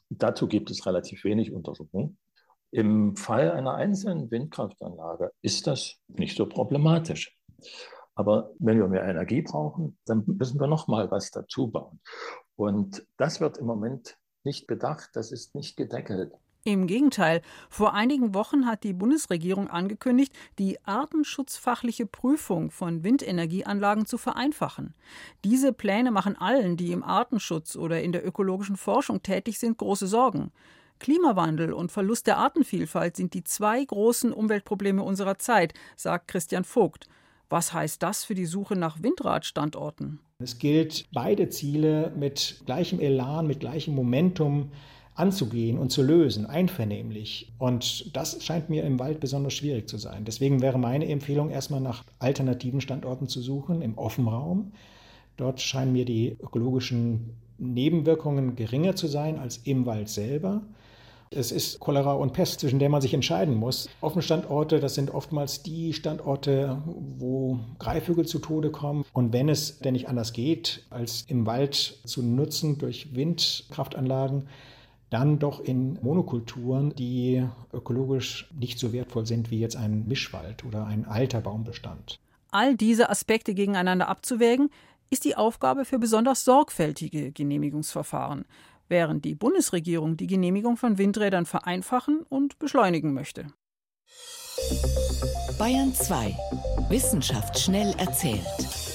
Dazu 0.08 0.46
gibt 0.46 0.70
es 0.70 0.86
relativ 0.86 1.24
wenig 1.24 1.52
Untersuchungen. 1.52 2.18
Im 2.70 3.16
Fall 3.16 3.50
einer 3.50 3.74
einzelnen 3.74 4.30
Windkraftanlage 4.30 5.32
ist 5.42 5.66
das 5.66 5.96
nicht 6.08 6.36
so 6.36 6.46
problematisch. 6.46 7.36
Aber 8.14 8.50
wenn 8.58 8.78
wir 8.78 8.88
mehr 8.88 9.04
Energie 9.04 9.42
brauchen, 9.42 9.98
dann 10.06 10.24
müssen 10.26 10.60
wir 10.60 10.66
noch 10.66 10.88
mal 10.88 11.10
was 11.10 11.30
dazu 11.30 11.68
bauen. 11.68 12.00
Und 12.56 13.06
das 13.16 13.40
wird 13.40 13.58
im 13.58 13.66
Moment 13.66 14.16
nicht 14.44 14.66
bedacht, 14.66 15.10
das 15.14 15.32
ist 15.32 15.54
nicht 15.54 15.76
gedeckelt. 15.76 16.32
Im 16.64 16.86
Gegenteil, 16.86 17.42
vor 17.68 17.92
einigen 17.92 18.34
Wochen 18.34 18.66
hat 18.66 18.84
die 18.84 18.92
Bundesregierung 18.92 19.68
angekündigt, 19.68 20.32
die 20.60 20.78
artenschutzfachliche 20.84 22.06
Prüfung 22.06 22.70
von 22.70 23.02
Windenergieanlagen 23.02 24.06
zu 24.06 24.16
vereinfachen. 24.16 24.94
Diese 25.44 25.72
Pläne 25.72 26.12
machen 26.12 26.36
allen, 26.36 26.76
die 26.76 26.92
im 26.92 27.02
Artenschutz 27.02 27.74
oder 27.74 28.00
in 28.00 28.12
der 28.12 28.24
ökologischen 28.24 28.76
Forschung 28.76 29.24
tätig 29.24 29.58
sind, 29.58 29.76
große 29.76 30.06
Sorgen. 30.06 30.52
Klimawandel 31.00 31.72
und 31.72 31.90
Verlust 31.90 32.28
der 32.28 32.38
Artenvielfalt 32.38 33.16
sind 33.16 33.34
die 33.34 33.42
zwei 33.42 33.84
großen 33.84 34.32
Umweltprobleme 34.32 35.02
unserer 35.02 35.38
Zeit, 35.38 35.74
sagt 35.96 36.28
Christian 36.28 36.62
Vogt. 36.62 37.08
Was 37.48 37.72
heißt 37.72 38.00
das 38.04 38.22
für 38.22 38.36
die 38.36 38.46
Suche 38.46 38.76
nach 38.76 39.02
Windradstandorten? 39.02 40.20
Es 40.38 40.58
gilt, 40.58 41.06
beide 41.12 41.48
Ziele 41.48 42.12
mit 42.16 42.62
gleichem 42.66 43.00
Elan, 43.00 43.48
mit 43.48 43.58
gleichem 43.58 43.96
Momentum 43.96 44.70
anzugehen 45.14 45.78
und 45.78 45.90
zu 45.90 46.02
lösen, 46.02 46.46
einvernehmlich. 46.46 47.52
Und 47.58 48.16
das 48.16 48.42
scheint 48.42 48.70
mir 48.70 48.84
im 48.84 48.98
Wald 48.98 49.20
besonders 49.20 49.54
schwierig 49.54 49.88
zu 49.88 49.98
sein. 49.98 50.24
Deswegen 50.24 50.62
wäre 50.62 50.78
meine 50.78 51.08
Empfehlung, 51.08 51.50
erstmal 51.50 51.80
nach 51.80 52.04
alternativen 52.18 52.80
Standorten 52.80 53.28
zu 53.28 53.40
suchen, 53.40 53.82
im 53.82 53.98
Offenraum. 53.98 54.72
Dort 55.36 55.60
scheinen 55.60 55.92
mir 55.92 56.04
die 56.04 56.36
ökologischen 56.40 57.30
Nebenwirkungen 57.58 58.56
geringer 58.56 58.96
zu 58.96 59.06
sein 59.06 59.38
als 59.38 59.58
im 59.58 59.86
Wald 59.86 60.08
selber. 60.08 60.62
Es 61.34 61.50
ist 61.50 61.80
Cholera 61.80 62.12
und 62.12 62.34
Pest, 62.34 62.60
zwischen 62.60 62.78
der 62.78 62.90
man 62.90 63.00
sich 63.00 63.14
entscheiden 63.14 63.54
muss. 63.54 63.88
Offene 64.02 64.22
Standorte, 64.22 64.80
das 64.80 64.94
sind 64.94 65.14
oftmals 65.14 65.62
die 65.62 65.94
Standorte, 65.94 66.82
wo 66.84 67.58
Greifvögel 67.78 68.26
zu 68.26 68.38
Tode 68.38 68.70
kommen. 68.70 69.04
Und 69.14 69.32
wenn 69.32 69.48
es 69.48 69.78
denn 69.78 69.94
nicht 69.94 70.08
anders 70.08 70.34
geht, 70.34 70.84
als 70.90 71.24
im 71.28 71.46
Wald 71.46 72.00
zu 72.04 72.22
nutzen 72.22 72.76
durch 72.76 73.14
Windkraftanlagen, 73.14 74.44
dann 75.12 75.38
doch 75.38 75.60
in 75.60 75.98
Monokulturen, 76.02 76.94
die 76.94 77.46
ökologisch 77.72 78.48
nicht 78.58 78.78
so 78.78 78.92
wertvoll 78.92 79.26
sind 79.26 79.50
wie 79.50 79.60
jetzt 79.60 79.76
ein 79.76 80.06
Mischwald 80.08 80.64
oder 80.64 80.86
ein 80.86 81.04
alter 81.04 81.40
Baumbestand. 81.40 82.18
All 82.50 82.76
diese 82.76 83.10
Aspekte 83.10 83.54
gegeneinander 83.54 84.08
abzuwägen, 84.08 84.70
ist 85.10 85.24
die 85.26 85.36
Aufgabe 85.36 85.84
für 85.84 85.98
besonders 85.98 86.44
sorgfältige 86.44 87.32
Genehmigungsverfahren, 87.32 88.46
während 88.88 89.26
die 89.26 89.34
Bundesregierung 89.34 90.16
die 90.16 90.26
Genehmigung 90.26 90.78
von 90.78 90.96
Windrädern 90.96 91.44
vereinfachen 91.44 92.22
und 92.28 92.58
beschleunigen 92.58 93.12
möchte. 93.12 93.46
Bayern 95.58 95.92
2. 95.92 96.34
Wissenschaft 96.88 97.58
schnell 97.58 97.94
erzählt. 97.98 98.91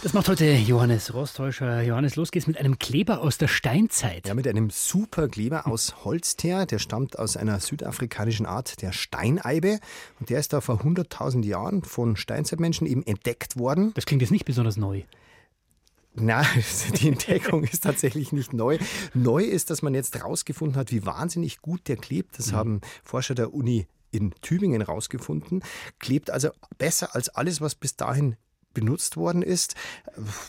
Das 0.00 0.12
macht 0.12 0.28
heute 0.28 0.44
Johannes 0.54 1.12
Rostäuscher. 1.12 1.82
Johannes, 1.82 2.14
los 2.14 2.30
geht's 2.30 2.46
mit 2.46 2.56
einem 2.56 2.78
Kleber 2.78 3.20
aus 3.20 3.36
der 3.36 3.48
Steinzeit. 3.48 4.28
Ja, 4.28 4.34
mit 4.34 4.46
einem 4.46 4.70
super 4.70 5.26
Kleber 5.26 5.66
aus 5.66 6.04
Holzteer. 6.04 6.66
Der 6.66 6.78
stammt 6.78 7.18
aus 7.18 7.36
einer 7.36 7.58
südafrikanischen 7.58 8.46
Art 8.46 8.80
der 8.80 8.92
Steineibe. 8.92 9.80
Und 10.20 10.30
der 10.30 10.38
ist 10.38 10.52
da 10.52 10.60
vor 10.60 10.82
100.000 10.82 11.44
Jahren 11.44 11.82
von 11.82 12.14
Steinzeitmenschen 12.14 12.86
eben 12.86 13.02
entdeckt 13.02 13.58
worden. 13.58 13.92
Das 13.94 14.06
klingt 14.06 14.22
jetzt 14.22 14.30
nicht 14.30 14.44
besonders 14.44 14.76
neu. 14.76 15.02
Na, 16.14 16.46
die 17.00 17.08
Entdeckung 17.08 17.64
ist 17.64 17.82
tatsächlich 17.82 18.30
nicht 18.30 18.52
neu. 18.52 18.78
Neu 19.14 19.42
ist, 19.42 19.68
dass 19.68 19.82
man 19.82 19.94
jetzt 19.94 20.14
herausgefunden 20.14 20.76
hat, 20.76 20.92
wie 20.92 21.04
wahnsinnig 21.06 21.60
gut 21.60 21.88
der 21.88 21.96
klebt. 21.96 22.38
Das 22.38 22.52
mhm. 22.52 22.56
haben 22.56 22.80
Forscher 23.02 23.34
der 23.34 23.52
Uni 23.52 23.88
in 24.12 24.32
Tübingen 24.42 24.80
herausgefunden. 24.80 25.64
Klebt 25.98 26.30
also 26.30 26.50
besser 26.78 27.16
als 27.16 27.30
alles, 27.30 27.60
was 27.60 27.74
bis 27.74 27.96
dahin 27.96 28.36
benutzt 28.74 29.16
worden 29.16 29.42
ist. 29.42 29.74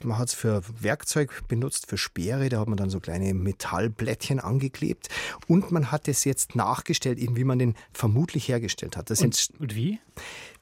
Man 0.04 0.18
hat 0.18 0.30
es 0.30 0.34
für 0.34 0.62
Werkzeug 0.80 1.48
benutzt, 1.48 1.88
für 1.88 1.98
Speere, 1.98 2.50
da 2.50 2.60
hat 2.60 2.68
man 2.68 2.78
dann 2.78 2.90
so 2.90 3.00
kleine 3.00 3.34
Metallblättchen 3.34 4.40
angeklebt 4.40 5.10
und 5.48 5.72
man 5.72 5.92
hat 5.92 6.08
es 6.08 6.26
jetzt 6.26 6.56
nachgestellt, 6.56 7.18
eben 7.18 7.36
wie 7.36 7.44
man 7.44 7.60
den 7.60 7.76
vermutlich 7.94 8.48
hergestellt 8.48 8.98
hat. 8.98 9.10
Das 9.10 9.22
und, 9.22 9.50
und 9.60 9.76
wie? 9.76 10.00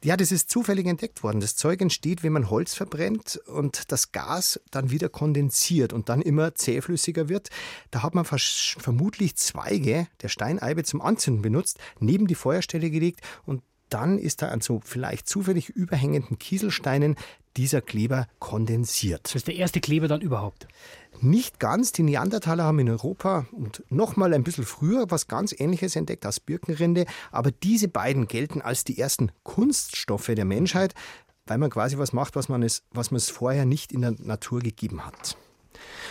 Ja, 0.04 0.16
das 0.16 0.32
ist 0.32 0.50
zufällig 0.50 0.86
entdeckt 0.86 1.24
worden. 1.24 1.40
Das 1.40 1.56
Zeug 1.56 1.82
entsteht, 1.82 2.22
wenn 2.24 2.34
man 2.34 2.50
Holz 2.50 2.76
verbrennt 2.76 3.38
und 3.48 3.92
das 3.92 4.12
Gas 4.12 4.60
dann 4.70 4.92
wieder 4.92 5.10
kondensiert 5.10 5.92
und 5.92 6.10
dann 6.10 6.22
immer 6.22 6.54
zähflüssiger 6.54 7.30
wird. 7.30 7.50
Da 7.90 8.04
hat 8.04 8.14
man 8.14 8.24
vermutlich 8.26 9.36
Zweige 9.36 10.08
der 10.22 10.28
Steineibe 10.28 10.84
zum 10.84 11.02
Anzünden 11.02 11.42
benutzt, 11.42 11.80
neben 12.00 12.28
die 12.28 12.36
Feuerstelle 12.36 12.92
gelegt 12.92 13.22
und 13.46 13.64
dann 13.90 14.18
ist 14.18 14.42
da 14.42 14.50
an 14.50 14.62
so 14.62 14.82
vielleicht 14.84 15.28
zufällig 15.28 15.70
überhängenden 15.70 16.38
Kieselsteinen 16.38 17.16
dieser 17.58 17.82
Kleber 17.82 18.28
kondensiert. 18.40 19.22
Das 19.26 19.36
ist 19.36 19.48
der 19.48 19.56
erste 19.56 19.82
Kleber 19.82 20.08
dann 20.08 20.22
überhaupt? 20.22 20.68
Nicht 21.20 21.60
ganz. 21.60 21.92
Die 21.92 22.04
Neandertaler 22.04 22.64
haben 22.64 22.80
in 22.80 22.90
Europa 22.90 23.48
und 23.52 23.84
noch 23.90 24.16
mal 24.16 24.34
ein 24.34 24.44
bisschen 24.44 24.66
früher 24.66 25.10
was 25.10 25.28
ganz 25.28 25.54
Ähnliches 25.58 25.96
entdeckt 25.96 26.26
als 26.26 26.40
Birkenrinde. 26.40 27.06
Aber 27.32 27.52
diese 27.52 27.88
beiden 27.88 28.28
gelten 28.28 28.62
als 28.62 28.84
die 28.84 29.00
ersten 29.00 29.32
Kunststoffe 29.44 30.28
der 30.28 30.46
Menschheit, 30.46 30.94
weil 31.48 31.58
man 31.58 31.72
quasi 31.72 31.98
was 31.98 32.14
macht, 32.14 32.36
was 32.36 32.50
man 32.50 32.62
es, 32.62 32.84
was 32.92 33.12
man 33.12 33.18
es 33.18 33.30
vorher 33.30 33.66
nicht 33.66 33.92
in 33.92 34.02
der 34.02 34.12
Natur 34.12 34.60
gegeben 34.60 35.06
hat. 35.06 35.38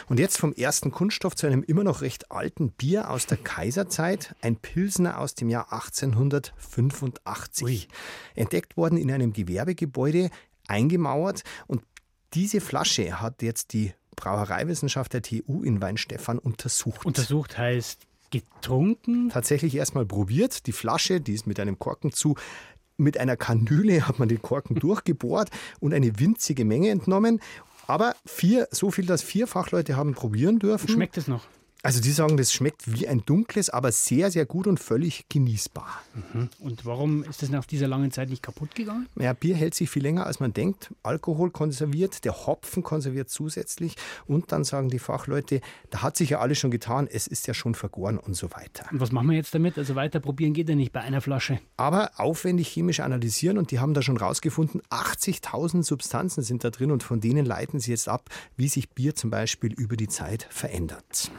Und 0.08 0.20
jetzt 0.20 0.38
vom 0.38 0.52
ersten 0.52 0.90
Kunststoff 0.90 1.34
zu 1.34 1.46
einem 1.46 1.62
immer 1.62 1.84
noch 1.84 2.00
recht 2.02 2.30
alten 2.30 2.70
Bier 2.70 3.10
aus 3.10 3.26
der 3.26 3.36
Kaiserzeit, 3.38 4.34
ein 4.40 4.56
Pilsner 4.56 5.18
aus 5.18 5.34
dem 5.34 5.48
Jahr 5.48 5.72
1885. 5.72 7.64
Ui. 7.64 7.86
Entdeckt 8.34 8.76
worden 8.76 8.98
in 8.98 9.10
einem 9.10 9.32
Gewerbegebäude, 9.32 10.30
eingemauert 10.68 11.42
und 11.66 11.82
diese 12.34 12.60
Flasche 12.60 13.20
hat 13.20 13.42
jetzt 13.42 13.72
die 13.72 13.92
Brauereiwissenschaft 14.16 15.12
der 15.12 15.22
TU 15.22 15.62
in 15.62 15.80
Weinstefan 15.80 16.38
untersucht. 16.38 17.04
Untersucht 17.04 17.56
heißt 17.56 18.06
Getrunken? 18.30 19.28
Tatsächlich 19.28 19.74
erstmal 19.76 20.06
probiert. 20.06 20.66
Die 20.66 20.72
Flasche, 20.72 21.20
die 21.20 21.32
ist 21.32 21.46
mit 21.46 21.60
einem 21.60 21.78
Korken 21.78 22.12
zu. 22.12 22.34
Mit 22.96 23.18
einer 23.18 23.36
Kanüle 23.36 24.06
hat 24.08 24.18
man 24.18 24.28
den 24.28 24.42
Korken 24.42 24.76
durchgebohrt 24.80 25.50
und 25.80 25.94
eine 25.94 26.18
winzige 26.18 26.64
Menge 26.64 26.90
entnommen. 26.90 27.40
Aber 27.86 28.16
vier, 28.24 28.66
so 28.72 28.90
viel, 28.90 29.06
dass 29.06 29.22
vier 29.22 29.46
Fachleute 29.46 29.96
haben 29.96 30.14
probieren 30.14 30.58
dürfen. 30.58 30.88
Schmeckt 30.88 31.16
es 31.18 31.28
noch? 31.28 31.46
Also 31.86 32.00
die 32.00 32.10
sagen, 32.10 32.36
das 32.36 32.52
schmeckt 32.52 32.92
wie 32.92 33.06
ein 33.06 33.24
dunkles, 33.24 33.70
aber 33.70 33.92
sehr, 33.92 34.32
sehr 34.32 34.44
gut 34.44 34.66
und 34.66 34.80
völlig 34.80 35.28
genießbar. 35.28 36.02
Mhm. 36.32 36.48
Und 36.58 36.84
warum 36.84 37.22
ist 37.22 37.42
das 37.42 37.48
nach 37.48 37.64
dieser 37.64 37.86
langen 37.86 38.10
Zeit 38.10 38.28
nicht 38.28 38.42
kaputt 38.42 38.74
gegangen? 38.74 39.06
Ja, 39.14 39.32
Bier 39.34 39.54
hält 39.54 39.76
sich 39.76 39.88
viel 39.88 40.02
länger, 40.02 40.26
als 40.26 40.40
man 40.40 40.52
denkt. 40.52 40.92
Alkohol 41.04 41.52
konserviert, 41.52 42.24
der 42.24 42.46
Hopfen 42.48 42.82
konserviert 42.82 43.30
zusätzlich. 43.30 43.94
Und 44.26 44.50
dann 44.50 44.64
sagen 44.64 44.88
die 44.88 44.98
Fachleute, 44.98 45.60
da 45.90 46.02
hat 46.02 46.16
sich 46.16 46.30
ja 46.30 46.40
alles 46.40 46.58
schon 46.58 46.72
getan, 46.72 47.06
es 47.08 47.28
ist 47.28 47.46
ja 47.46 47.54
schon 47.54 47.76
vergoren 47.76 48.18
und 48.18 48.34
so 48.34 48.50
weiter. 48.50 48.86
Und 48.90 48.98
was 48.98 49.12
machen 49.12 49.30
wir 49.30 49.36
jetzt 49.36 49.54
damit? 49.54 49.78
Also 49.78 49.94
weiter 49.94 50.18
probieren 50.18 50.54
geht 50.54 50.68
ja 50.68 50.74
nicht 50.74 50.90
bei 50.90 51.02
einer 51.02 51.20
Flasche. 51.20 51.60
Aber 51.76 52.10
aufwendig 52.16 52.66
chemisch 52.66 52.98
analysieren 52.98 53.58
und 53.58 53.70
die 53.70 53.78
haben 53.78 53.94
da 53.94 54.02
schon 54.02 54.16
rausgefunden, 54.16 54.82
80.000 54.90 55.84
Substanzen 55.84 56.42
sind 56.42 56.64
da 56.64 56.70
drin 56.70 56.90
und 56.90 57.04
von 57.04 57.20
denen 57.20 57.46
leiten 57.46 57.78
sie 57.78 57.92
jetzt 57.92 58.08
ab, 58.08 58.28
wie 58.56 58.66
sich 58.66 58.90
Bier 58.90 59.14
zum 59.14 59.30
Beispiel 59.30 59.72
über 59.72 59.96
die 59.96 60.08
Zeit 60.08 60.48
verändert. 60.50 61.30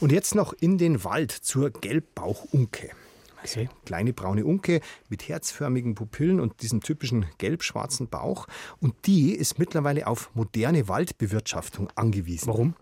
Und 0.00 0.12
jetzt 0.12 0.34
noch 0.34 0.52
in 0.52 0.78
den 0.78 1.04
Wald 1.04 1.32
zur 1.32 1.70
Gelbbauchunke. 1.70 2.90
Okay. 3.42 3.68
Kleine 3.84 4.12
braune 4.12 4.44
Unke 4.44 4.80
mit 5.08 5.28
herzförmigen 5.28 5.94
Pupillen 5.94 6.40
und 6.40 6.62
diesem 6.62 6.80
typischen 6.80 7.26
gelb-schwarzen 7.38 8.08
Bauch. 8.08 8.46
Und 8.80 8.94
die 9.06 9.32
ist 9.32 9.58
mittlerweile 9.58 10.06
auf 10.06 10.30
moderne 10.34 10.88
Waldbewirtschaftung 10.88 11.88
angewiesen. 11.94 12.48
Warum? 12.48 12.74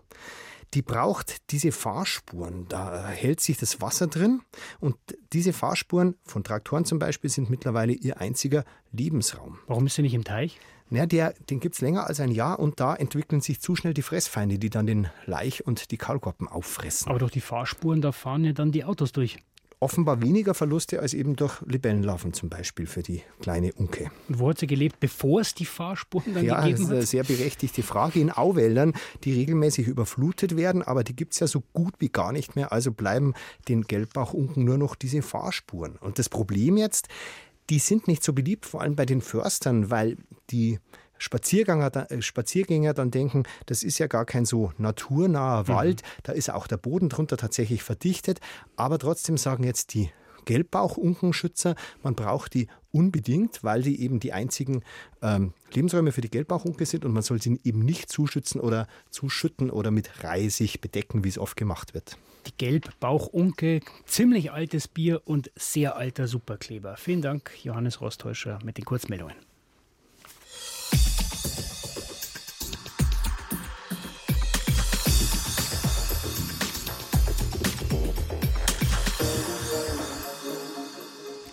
Die 0.73 0.81
braucht 0.81 1.51
diese 1.51 1.71
Fahrspuren. 1.71 2.67
Da 2.67 3.07
hält 3.07 3.39
sich 3.39 3.57
das 3.57 3.79
Wasser 3.79 4.07
drin. 4.07 4.41
Und 4.79 4.97
diese 5.33 5.53
Fahrspuren 5.53 6.15
von 6.23 6.43
Traktoren 6.43 6.83
zum 6.83 6.99
Beispiel 6.99 7.29
sind 7.29 7.49
mittlerweile 7.49 7.93
ihr 7.93 8.19
einziger 8.19 8.65
Lebensraum. 8.91 9.59
Warum 9.67 9.85
ist 9.85 9.95
sie 9.95 10.01
nicht 10.01 10.15
im 10.15 10.23
Teich? 10.23 10.59
Ja, 10.95 11.05
der, 11.05 11.33
den 11.49 11.59
gibt 11.59 11.75
es 11.75 11.81
länger 11.81 12.07
als 12.07 12.19
ein 12.19 12.31
Jahr 12.31 12.59
und 12.59 12.79
da 12.79 12.95
entwickeln 12.95 13.41
sich 13.41 13.59
zu 13.59 13.75
schnell 13.75 13.93
die 13.93 14.01
Fressfeinde, 14.01 14.57
die 14.57 14.69
dann 14.69 14.87
den 14.87 15.07
Laich 15.25 15.65
und 15.65 15.91
die 15.91 15.97
Kaulquappen 15.97 16.47
auffressen. 16.47 17.09
Aber 17.09 17.19
durch 17.19 17.31
die 17.31 17.41
Fahrspuren, 17.41 18.01
da 18.01 18.11
fahren 18.11 18.43
ja 18.43 18.53
dann 18.53 18.71
die 18.71 18.85
Autos 18.85 19.11
durch. 19.11 19.37
Offenbar 19.81 20.21
weniger 20.21 20.53
Verluste 20.53 21.01
als 21.01 21.13
eben 21.13 21.35
durch 21.35 21.61
Libellenlarven 21.65 22.31
zum 22.31 22.47
Beispiel 22.47 22.87
für 22.87 23.03
die 23.03 23.21
kleine 23.41 23.73
Unke. 23.73 24.09
Und 24.29 24.39
wo 24.39 24.49
hat 24.49 24.57
sie 24.57 24.67
gelebt, 24.67 25.01
bevor 25.01 25.41
es 25.41 25.53
die 25.53 25.65
Fahrspuren 25.65 26.33
dann 26.33 26.45
ja, 26.45 26.61
gegeben 26.61 26.63
hat? 26.63 26.69
Ja, 26.69 26.71
das 26.71 26.81
ist 26.81 26.91
eine 26.91 27.05
sehr 27.05 27.23
berechtigte 27.23 27.83
Frage. 27.83 28.21
In 28.21 28.31
Auwäldern, 28.31 28.93
die 29.25 29.33
regelmäßig 29.33 29.87
überflutet 29.87 30.55
werden, 30.55 30.81
aber 30.81 31.03
die 31.03 31.15
gibt 31.15 31.33
es 31.33 31.39
ja 31.41 31.47
so 31.47 31.61
gut 31.73 31.93
wie 31.99 32.07
gar 32.07 32.31
nicht 32.31 32.55
mehr. 32.55 32.71
Also 32.71 32.93
bleiben 32.93 33.33
den 33.67 33.81
Gelbbauchunken 33.81 34.63
nur 34.63 34.77
noch 34.77 34.95
diese 34.95 35.21
Fahrspuren. 35.21 35.97
Und 35.97 36.19
das 36.19 36.29
Problem 36.29 36.77
jetzt, 36.77 37.09
die 37.69 37.79
sind 37.79 38.07
nicht 38.07 38.23
so 38.23 38.33
beliebt, 38.33 38.65
vor 38.65 38.81
allem 38.81 38.95
bei 38.95 39.05
den 39.05 39.21
Förstern, 39.21 39.89
weil 39.89 40.17
die 40.49 40.79
Spaziergänger, 41.17 42.11
äh, 42.11 42.21
Spaziergänger 42.21 42.93
dann 42.93 43.11
denken, 43.11 43.43
das 43.65 43.83
ist 43.83 43.99
ja 43.99 44.07
gar 44.07 44.25
kein 44.25 44.45
so 44.45 44.71
naturnaher 44.77 45.63
mhm. 45.63 45.67
Wald, 45.67 46.03
da 46.23 46.33
ist 46.33 46.51
auch 46.51 46.67
der 46.67 46.77
Boden 46.77 47.09
drunter 47.09 47.37
tatsächlich 47.37 47.83
verdichtet, 47.83 48.39
aber 48.75 48.99
trotzdem 48.99 49.37
sagen 49.37 49.63
jetzt 49.63 49.93
die 49.93 50.11
Gelbbauchunkenschützer, 50.45 51.75
man 52.03 52.15
braucht 52.15 52.53
die 52.53 52.67
unbedingt, 52.91 53.63
weil 53.63 53.81
die 53.81 54.01
eben 54.01 54.19
die 54.19 54.31
einzigen 54.31 54.83
ähm, 55.21 55.53
Lebensräume 55.73 56.11
für 56.11 56.21
die 56.21 56.29
Gelbbauchunke 56.29 56.85
sind 56.85 57.03
und 57.03 57.11
man 57.11 57.23
soll 57.23 57.41
sie 57.41 57.59
eben 57.63 57.79
nicht 57.79 58.09
zuschützen 58.09 58.61
oder 58.61 58.87
zuschütten 59.09 59.69
oder 59.69 59.91
mit 59.91 60.23
Reisig 60.23 60.79
bedecken, 60.79 61.23
wie 61.23 61.29
es 61.29 61.37
oft 61.37 61.57
gemacht 61.57 61.93
wird. 61.93 62.17
Die 62.47 62.57
Gelbbauchunke, 62.57 63.81
ziemlich 64.05 64.51
altes 64.51 64.87
Bier 64.87 65.21
und 65.25 65.51
sehr 65.55 65.97
alter 65.97 66.27
Superkleber. 66.27 66.95
Vielen 66.95 67.21
Dank, 67.21 67.51
Johannes 67.63 68.01
Rostäuscher, 68.01 68.59
mit 68.63 68.77
den 68.77 68.85
Kurzmeldungen. 68.85 69.35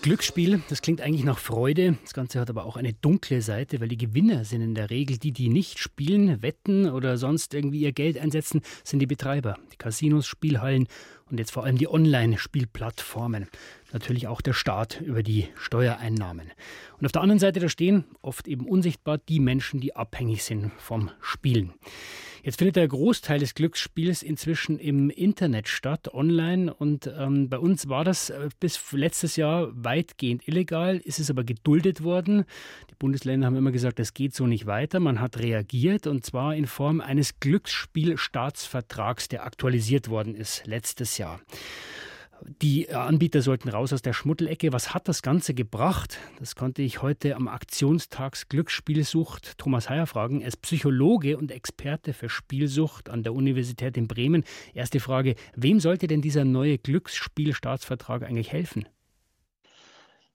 Glücksspiel, 0.03 0.61
das 0.69 0.83
klingt 0.83 1.01
eigentlich 1.01 1.25
nach 1.25 1.39
Freude. 1.39 1.97
Das 2.03 2.13
Ganze 2.13 2.41
hat 2.41 2.51
aber 2.51 2.67
auch 2.67 2.77
eine 2.77 2.93
dunkle 2.93 3.41
Seite, 3.41 3.81
weil 3.81 3.87
die 3.87 3.97
Gewinner 3.97 4.45
sind 4.45 4.61
in 4.61 4.75
der 4.75 4.91
Regel 4.91 5.17
die, 5.17 5.31
die 5.31 5.49
nicht 5.49 5.79
spielen, 5.79 6.43
wetten 6.43 6.91
oder 6.91 7.17
sonst 7.17 7.55
irgendwie 7.55 7.83
ihr 7.83 7.93
Geld 7.93 8.19
einsetzen, 8.19 8.63
sind 8.83 8.99
die 8.99 9.07
Betreiber, 9.07 9.59
die 9.73 9.77
Casinos, 9.77 10.27
Spielhallen 10.27 10.89
und 11.31 11.39
jetzt 11.39 11.53
vor 11.53 11.63
allem 11.63 11.79
die 11.79 11.89
Online-Spielplattformen. 11.89 13.47
Natürlich 13.93 14.27
auch 14.27 14.41
der 14.41 14.55
Staat 14.55 15.01
über 15.01 15.23
die 15.23 15.47
Steuereinnahmen. 15.55 16.51
Und 16.99 17.07
auf 17.07 17.13
der 17.13 17.23
anderen 17.23 17.39
Seite, 17.39 17.61
da 17.61 17.69
stehen 17.69 18.05
oft 18.23 18.49
eben 18.49 18.67
unsichtbar 18.67 19.19
die 19.19 19.39
Menschen, 19.39 19.81
die 19.81 19.95
abhängig 19.95 20.43
sind 20.43 20.73
vom 20.79 21.13
Spielen. 21.21 21.75
Jetzt 22.45 22.59
findet 22.59 22.75
der 22.75 22.89
Großteil 22.89 23.39
des 23.39 23.55
Glücksspiels 23.55 24.25
inzwischen 24.25 24.81
im 24.81 25.11
Internet 25.11 25.69
statt, 25.69 26.13
online. 26.13 26.75
Und 26.75 27.07
ähm, 27.17 27.49
bei 27.49 27.59
uns 27.59 27.89
war 27.89 28.03
das 28.03 28.31
äh, 28.31 28.49
bis 28.59 28.81
letztes 28.91 29.37
Jahr 29.37 29.69
weitgehend 29.73 30.49
illegal, 30.49 30.97
ist 30.99 31.21
es 31.21 31.31
aber 31.31 31.45
geduldet 31.45 32.03
worden. 32.03 32.45
Die 32.91 32.97
Bundesländer 32.99 33.47
haben 33.47 33.55
immer 33.55 33.71
gesagt, 33.71 34.01
das 34.01 34.13
geht 34.13 34.35
so 34.35 34.49
nicht 34.49 34.67
weiter. 34.67 34.99
Man 34.99 35.21
hat 35.21 35.39
reagiert 35.39 36.09
und 36.09 36.27
zwar 36.27 36.57
in 36.57 36.67
Form 36.67 37.01
eines 37.01 37.39
Glücksspielstaatsvertrags, 37.39 39.29
der 39.29 39.45
aktualisiert 39.45 40.09
worden 40.09 40.35
ist 40.35 40.67
letztes 40.67 41.19
Jahr. 41.19 41.41
Die 42.61 42.93
Anbieter 42.93 43.41
sollten 43.41 43.69
raus 43.69 43.93
aus 43.93 44.03
der 44.03 44.13
Schmuddelecke. 44.13 44.73
Was 44.73 44.95
hat 44.95 45.07
das 45.07 45.23
Ganze 45.23 45.55
gebracht? 45.55 46.19
Das 46.39 46.57
konnte 46.57 46.83
ich 46.83 47.01
heute 47.01 47.37
am 47.37 47.47
Aktionstags 47.47 48.49
Glücksspielsucht 48.49 49.59
Thomas 49.59 49.89
Heyer 49.89 50.07
fragen. 50.07 50.41
Er 50.41 50.49
ist 50.49 50.63
Psychologe 50.63 51.37
und 51.37 51.53
Experte 51.53 52.13
für 52.13 52.29
Spielsucht 52.29 53.11
an 53.11 53.23
der 53.23 53.35
Universität 53.35 53.97
in 53.97 54.09
Bremen. 54.09 54.45
Erste 54.75 54.99
Frage, 54.99 55.37
wem 55.55 55.79
sollte 55.79 56.09
denn 56.09 56.23
dieser 56.23 56.45
neue 56.45 56.79
Glücksspielstaatsvertrag 56.79 58.25
eigentlich 58.25 58.51
helfen? 58.51 58.87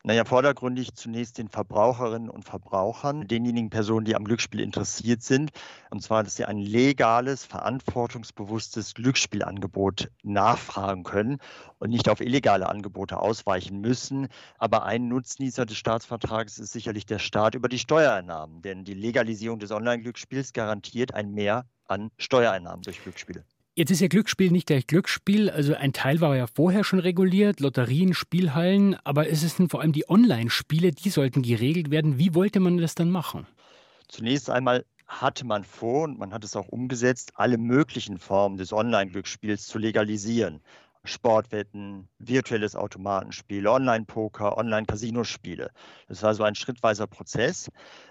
Naja, 0.08 0.24
vordergründig 0.24 0.94
zunächst 0.96 1.38
den 1.38 1.50
Verbraucherinnen 1.50 2.30
und 2.30 2.46
Verbrauchern, 2.46 3.28
denjenigen 3.28 3.70
Personen, 3.70 4.06
die 4.06 4.16
am 4.16 4.24
Glücksspiel 4.24 4.62
interessiert 4.62 5.22
sind. 5.22 5.52
Und 5.90 6.02
zwar, 6.02 6.24
dass 6.24 6.38
sie 6.38 6.46
ein 6.46 6.60
legales, 6.60 7.44
verantwortungsbewusstes 7.44 8.94
Glücksspielangebot 8.94 10.10
nachfragen 10.24 11.04
können 11.04 11.40
und 11.80 11.90
nicht 11.90 12.08
auf 12.08 12.22
illegale 12.22 12.70
Angebote 12.70 13.20
ausweichen 13.20 13.82
müssen. 13.82 14.30
Aber 14.58 14.86
ein 14.86 15.10
Nutznießer 15.10 15.66
des 15.66 15.76
Staatsvertrages 15.76 16.58
ist 16.58 16.72
sicherlich 16.72 17.06
der 17.06 17.20
Staat 17.20 17.56
über 17.56 17.68
die 17.68 17.78
Steuereinnahmen. 17.78 18.62
Denn 18.62 18.86
die 18.86 18.94
Legalisierung 18.94 19.60
des 19.60 19.72
Online-Glücksspiels 19.72 20.54
garantiert 20.54 21.14
ein 21.14 21.32
Mehr 21.32 21.66
an 21.86 22.12
Steuereinnahmen 22.18 22.82
durch 22.82 23.04
Glücksspiele. 23.04 23.44
Jetzt 23.78 23.92
ist 23.92 24.02
ja 24.02 24.08
Glücksspiel 24.08 24.50
nicht 24.50 24.66
gleich 24.66 24.88
Glücksspiel. 24.88 25.52
Also 25.52 25.76
ein 25.76 25.94
Teil 25.94 26.20
war 26.20 26.36
ja 26.36 26.48
vorher 26.48 26.84
schon 26.84 26.98
reguliert, 26.98 27.60
Lotterien, 27.60 28.16
Spielhallen. 28.16 28.96
Aber 29.04 29.30
es 29.30 29.42
sind 29.42 29.70
vor 29.70 29.82
allem 29.82 29.92
die 29.92 30.10
Online-Spiele, 30.10 30.94
die 30.94 31.12
sollten 31.12 31.44
geregelt 31.44 31.92
werden. 31.92 32.18
Wie 32.18 32.34
wollte 32.34 32.60
man 32.60 32.80
das 32.80 32.96
dann 32.96 33.12
machen? 33.12 33.46
Zunächst 34.08 34.50
einmal 34.50 34.84
hatte 35.06 35.46
man 35.46 35.64
vor 35.64 36.06
und 36.06 36.18
man 36.18 36.34
hat 36.34 36.44
es 36.44 36.56
auch 36.56 36.70
umgesetzt, 36.70 37.34
alle 37.36 37.60
möglichen 37.60 38.18
Formen 38.18 38.58
des 38.58 38.74
Online-Glücksspiels 38.74 39.68
zu 39.68 39.78
legalisieren. 39.78 40.60
Sportwetten, 41.08 42.08
virtuelles 42.20 42.76
Automatenspiel, 42.76 43.68
Online-Poker, 43.68 44.58
Online-Casinospiele. 44.58 45.72
Das 46.08 46.24
war 46.24 46.34
so 46.34 46.44
ein 46.44 46.56
schrittweiser 46.56 47.08
Prozess. 47.08 47.70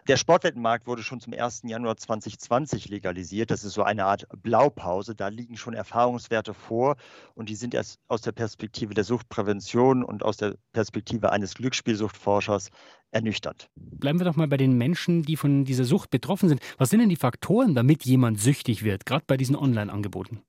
Der 0.08 0.16
Sportwettenmarkt 0.16 0.86
wurde 0.86 1.02
schon 1.02 1.20
zum 1.20 1.32
1. 1.32 1.62
Januar 1.64 1.96
2020 1.96 2.88
legalisiert. 2.88 3.50
Das 3.50 3.64
ist 3.64 3.74
so 3.74 3.82
eine 3.82 4.04
Art 4.04 4.26
Blaupause. 4.42 5.14
Da 5.14 5.28
liegen 5.28 5.56
schon 5.56 5.74
Erfahrungswerte 5.74 6.54
vor 6.54 6.96
und 7.34 7.48
die 7.48 7.56
sind 7.56 7.74
erst 7.74 8.00
aus 8.08 8.22
der 8.22 8.32
Perspektive 8.32 8.94
der 8.94 9.04
Suchtprävention 9.04 10.02
und 10.02 10.22
aus 10.22 10.36
der 10.36 10.56
Perspektive 10.72 11.32
eines 11.32 11.54
Glücksspielsuchtforschers 11.54 12.70
ernüchternd. 13.10 13.68
Bleiben 13.76 14.18
wir 14.18 14.24
doch 14.24 14.36
mal 14.36 14.48
bei 14.48 14.56
den 14.56 14.76
Menschen, 14.76 15.22
die 15.22 15.36
von 15.36 15.64
dieser 15.64 15.84
Sucht 15.84 16.10
betroffen 16.10 16.48
sind. 16.48 16.60
Was 16.78 16.90
sind 16.90 17.00
denn 17.00 17.08
die 17.08 17.16
Faktoren, 17.16 17.74
damit 17.74 18.04
jemand 18.04 18.40
süchtig 18.40 18.82
wird, 18.82 19.06
gerade 19.06 19.24
bei 19.26 19.36
diesen 19.36 19.56
Online-Angeboten? 19.56 20.42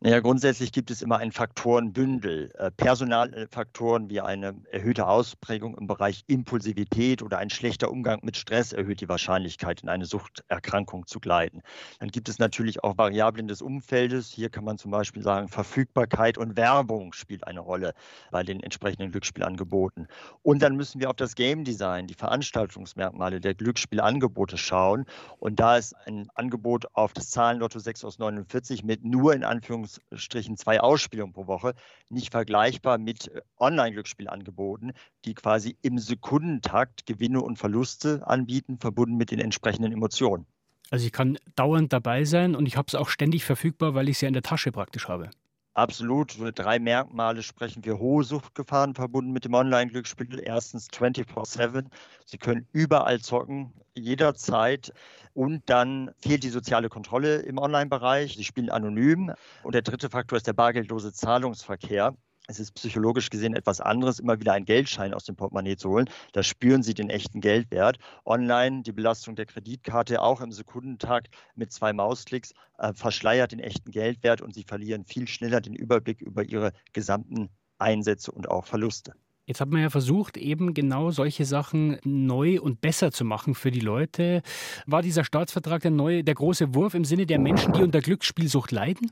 Naja, 0.00 0.20
grundsätzlich 0.20 0.72
gibt 0.72 0.90
es 0.90 1.00
immer 1.00 1.16
ein 1.16 1.32
Faktorenbündel. 1.32 2.52
Äh, 2.58 2.70
Personalfaktoren 2.70 4.10
wie 4.10 4.20
eine 4.20 4.54
erhöhte 4.70 5.06
Ausprägung 5.06 5.74
im 5.78 5.86
Bereich 5.86 6.22
Impulsivität 6.26 7.22
oder 7.22 7.38
ein 7.38 7.48
schlechter 7.48 7.90
Umgang 7.90 8.20
mit 8.22 8.36
Stress 8.36 8.74
erhöht 8.74 9.00
die 9.00 9.08
Wahrscheinlichkeit, 9.08 9.82
in 9.82 9.88
eine 9.88 10.04
Suchterkrankung 10.04 11.06
zu 11.06 11.18
gleiten. 11.18 11.62
Dann 11.98 12.10
gibt 12.10 12.28
es 12.28 12.38
natürlich 12.38 12.84
auch 12.84 12.98
Variablen 12.98 13.48
des 13.48 13.62
Umfeldes. 13.62 14.28
Hier 14.28 14.50
kann 14.50 14.64
man 14.64 14.76
zum 14.76 14.90
Beispiel 14.90 15.22
sagen, 15.22 15.48
Verfügbarkeit 15.48 16.36
und 16.36 16.58
Werbung 16.58 17.14
spielt 17.14 17.46
eine 17.46 17.60
Rolle 17.60 17.94
bei 18.30 18.42
den 18.42 18.62
entsprechenden 18.62 19.12
Glücksspielangeboten. 19.12 20.08
Und 20.42 20.60
dann 20.60 20.76
müssen 20.76 21.00
wir 21.00 21.08
auf 21.08 21.16
das 21.16 21.34
Game 21.34 21.64
Design, 21.64 22.06
die 22.06 22.14
Veranstaltungsmerkmale 22.14 23.40
der 23.40 23.54
Glücksspielangebote 23.54 24.58
schauen. 24.58 25.06
Und 25.38 25.58
da 25.58 25.78
ist 25.78 25.94
ein 26.04 26.28
Angebot 26.34 26.84
auf 26.92 27.14
das 27.14 27.30
Zahlenlotto 27.30 27.78
6 27.78 28.04
aus 28.04 28.18
49 28.18 28.84
mit 28.84 29.02
nur 29.02 29.32
in 29.32 29.42
Anführungszeichen 29.42 29.85
Anführungsstrichen 29.86 30.56
zwei 30.56 30.80
Ausspielungen 30.80 31.32
pro 31.32 31.46
Woche, 31.46 31.74
nicht 32.08 32.30
vergleichbar 32.30 32.98
mit 32.98 33.28
äh, 33.28 33.40
Online-Glücksspielangeboten, 33.58 34.92
die 35.24 35.34
quasi 35.34 35.76
im 35.82 35.98
Sekundentakt 35.98 37.06
Gewinne 37.06 37.40
und 37.40 37.58
Verluste 37.58 38.26
anbieten, 38.26 38.78
verbunden 38.78 39.16
mit 39.16 39.30
den 39.30 39.40
entsprechenden 39.40 39.92
Emotionen. 39.92 40.46
Also 40.90 41.04
ich 41.06 41.12
kann 41.12 41.38
dauernd 41.56 41.92
dabei 41.92 42.24
sein 42.24 42.54
und 42.54 42.66
ich 42.66 42.76
habe 42.76 42.86
es 42.88 42.94
auch 42.94 43.08
ständig 43.08 43.44
verfügbar, 43.44 43.94
weil 43.94 44.08
ich 44.08 44.16
es 44.16 44.20
ja 44.20 44.28
in 44.28 44.34
der 44.34 44.42
Tasche 44.42 44.70
praktisch 44.70 45.08
habe. 45.08 45.30
Absolut. 45.76 46.32
Für 46.32 46.52
drei 46.52 46.78
Merkmale 46.78 47.42
sprechen 47.42 47.84
wir 47.84 47.98
hohe 47.98 48.24
Suchtgefahren 48.24 48.94
verbunden 48.94 49.32
mit 49.32 49.44
dem 49.44 49.52
Online-Glücksspiel. 49.52 50.40
Erstens 50.42 50.88
24-7. 50.88 51.90
Sie 52.24 52.38
können 52.38 52.66
überall 52.72 53.20
zocken, 53.20 53.74
jederzeit. 53.94 54.90
Und 55.34 55.68
dann 55.68 56.12
fehlt 56.18 56.44
die 56.44 56.48
soziale 56.48 56.88
Kontrolle 56.88 57.40
im 57.40 57.58
Online-Bereich. 57.58 58.36
Sie 58.36 58.44
spielen 58.44 58.70
anonym. 58.70 59.34
Und 59.64 59.74
der 59.74 59.82
dritte 59.82 60.08
Faktor 60.08 60.38
ist 60.38 60.46
der 60.46 60.54
bargeldlose 60.54 61.12
Zahlungsverkehr. 61.12 62.16
Es 62.48 62.60
ist 62.60 62.72
psychologisch 62.74 63.28
gesehen 63.30 63.56
etwas 63.56 63.80
anderes, 63.80 64.20
immer 64.20 64.38
wieder 64.38 64.52
einen 64.52 64.66
Geldschein 64.66 65.14
aus 65.14 65.24
dem 65.24 65.34
Portemonnaie 65.34 65.76
zu 65.76 65.90
holen. 65.90 66.08
Da 66.32 66.44
spüren 66.44 66.84
Sie 66.84 66.94
den 66.94 67.10
echten 67.10 67.40
Geldwert. 67.40 67.98
Online 68.24 68.82
die 68.82 68.92
Belastung 68.92 69.34
der 69.34 69.46
Kreditkarte 69.46 70.22
auch 70.22 70.40
im 70.40 70.52
Sekundentakt 70.52 71.28
mit 71.56 71.72
zwei 71.72 71.92
Mausklicks 71.92 72.52
äh, 72.78 72.92
verschleiert 72.94 73.50
den 73.50 73.58
echten 73.58 73.90
Geldwert 73.90 74.42
und 74.42 74.54
Sie 74.54 74.62
verlieren 74.62 75.04
viel 75.04 75.26
schneller 75.26 75.60
den 75.60 75.74
Überblick 75.74 76.20
über 76.20 76.44
Ihre 76.44 76.72
gesamten 76.92 77.48
Einsätze 77.78 78.30
und 78.30 78.48
auch 78.48 78.66
Verluste. 78.66 79.14
Jetzt 79.46 79.60
hat 79.60 79.70
man 79.70 79.80
ja 79.80 79.90
versucht, 79.90 80.36
eben 80.36 80.72
genau 80.74 81.10
solche 81.10 81.44
Sachen 81.44 81.98
neu 82.04 82.60
und 82.60 82.80
besser 82.80 83.12
zu 83.12 83.24
machen 83.24 83.54
für 83.54 83.70
die 83.70 83.80
Leute. 83.80 84.42
War 84.86 85.02
dieser 85.02 85.24
Staatsvertrag 85.24 85.82
der 85.82 85.92
neue, 85.92 86.24
der 86.24 86.34
große 86.34 86.74
Wurf 86.74 86.94
im 86.94 87.04
Sinne 87.04 87.26
der 87.26 87.38
Menschen, 87.38 87.72
die 87.72 87.82
unter 87.82 88.00
Glücksspielsucht 88.00 88.70
leiden? 88.72 89.10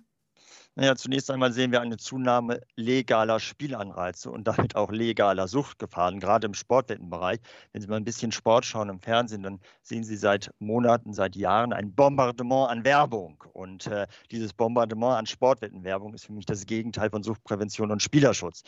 Naja, 0.77 0.97
zunächst 0.97 1.31
einmal 1.31 1.53
sehen 1.53 1.71
wir 1.71 1.81
eine 1.81 1.99
Zunahme 1.99 2.61
legaler 2.75 3.39
Spielanreize 3.39 4.29
und 4.29 4.49
damit 4.49 4.75
auch 4.75 4.91
legaler 4.91 5.47
Suchtgefahren, 5.47 6.19
gerade 6.19 6.49
im 6.49 6.55
Sportwettenbereich. 6.55 7.39
Wenn 7.73 7.81
Sie 7.81 7.87
mal 7.87 7.97
ein 7.97 8.05
bisschen 8.05 8.33
Sport 8.33 8.65
schauen 8.65 8.89
im 8.89 8.99
Fernsehen, 8.99 9.45
dann 9.45 9.61
sehen 9.83 10.03
Sie 10.03 10.17
seit 10.17 10.53
Monaten, 10.59 11.13
seit 11.13 11.37
Jahren 11.37 11.73
ein 11.73 11.93
Bombardement 11.93 12.71
an 12.71 12.85
Werbung. 12.85 13.45
Und 13.53 13.87
äh, 13.87 14.09
dieses 14.33 14.53
Bombardement 14.53 15.17
an 15.17 15.27
Sportwettenwerbung 15.27 16.13
ist 16.13 16.27
für 16.27 16.33
mich 16.33 16.45
das 16.45 16.67
Gegenteil 16.67 17.09
von 17.09 17.23
Suchtprävention 17.23 17.93
und 17.93 18.03
Spielerschutz. 18.03 18.65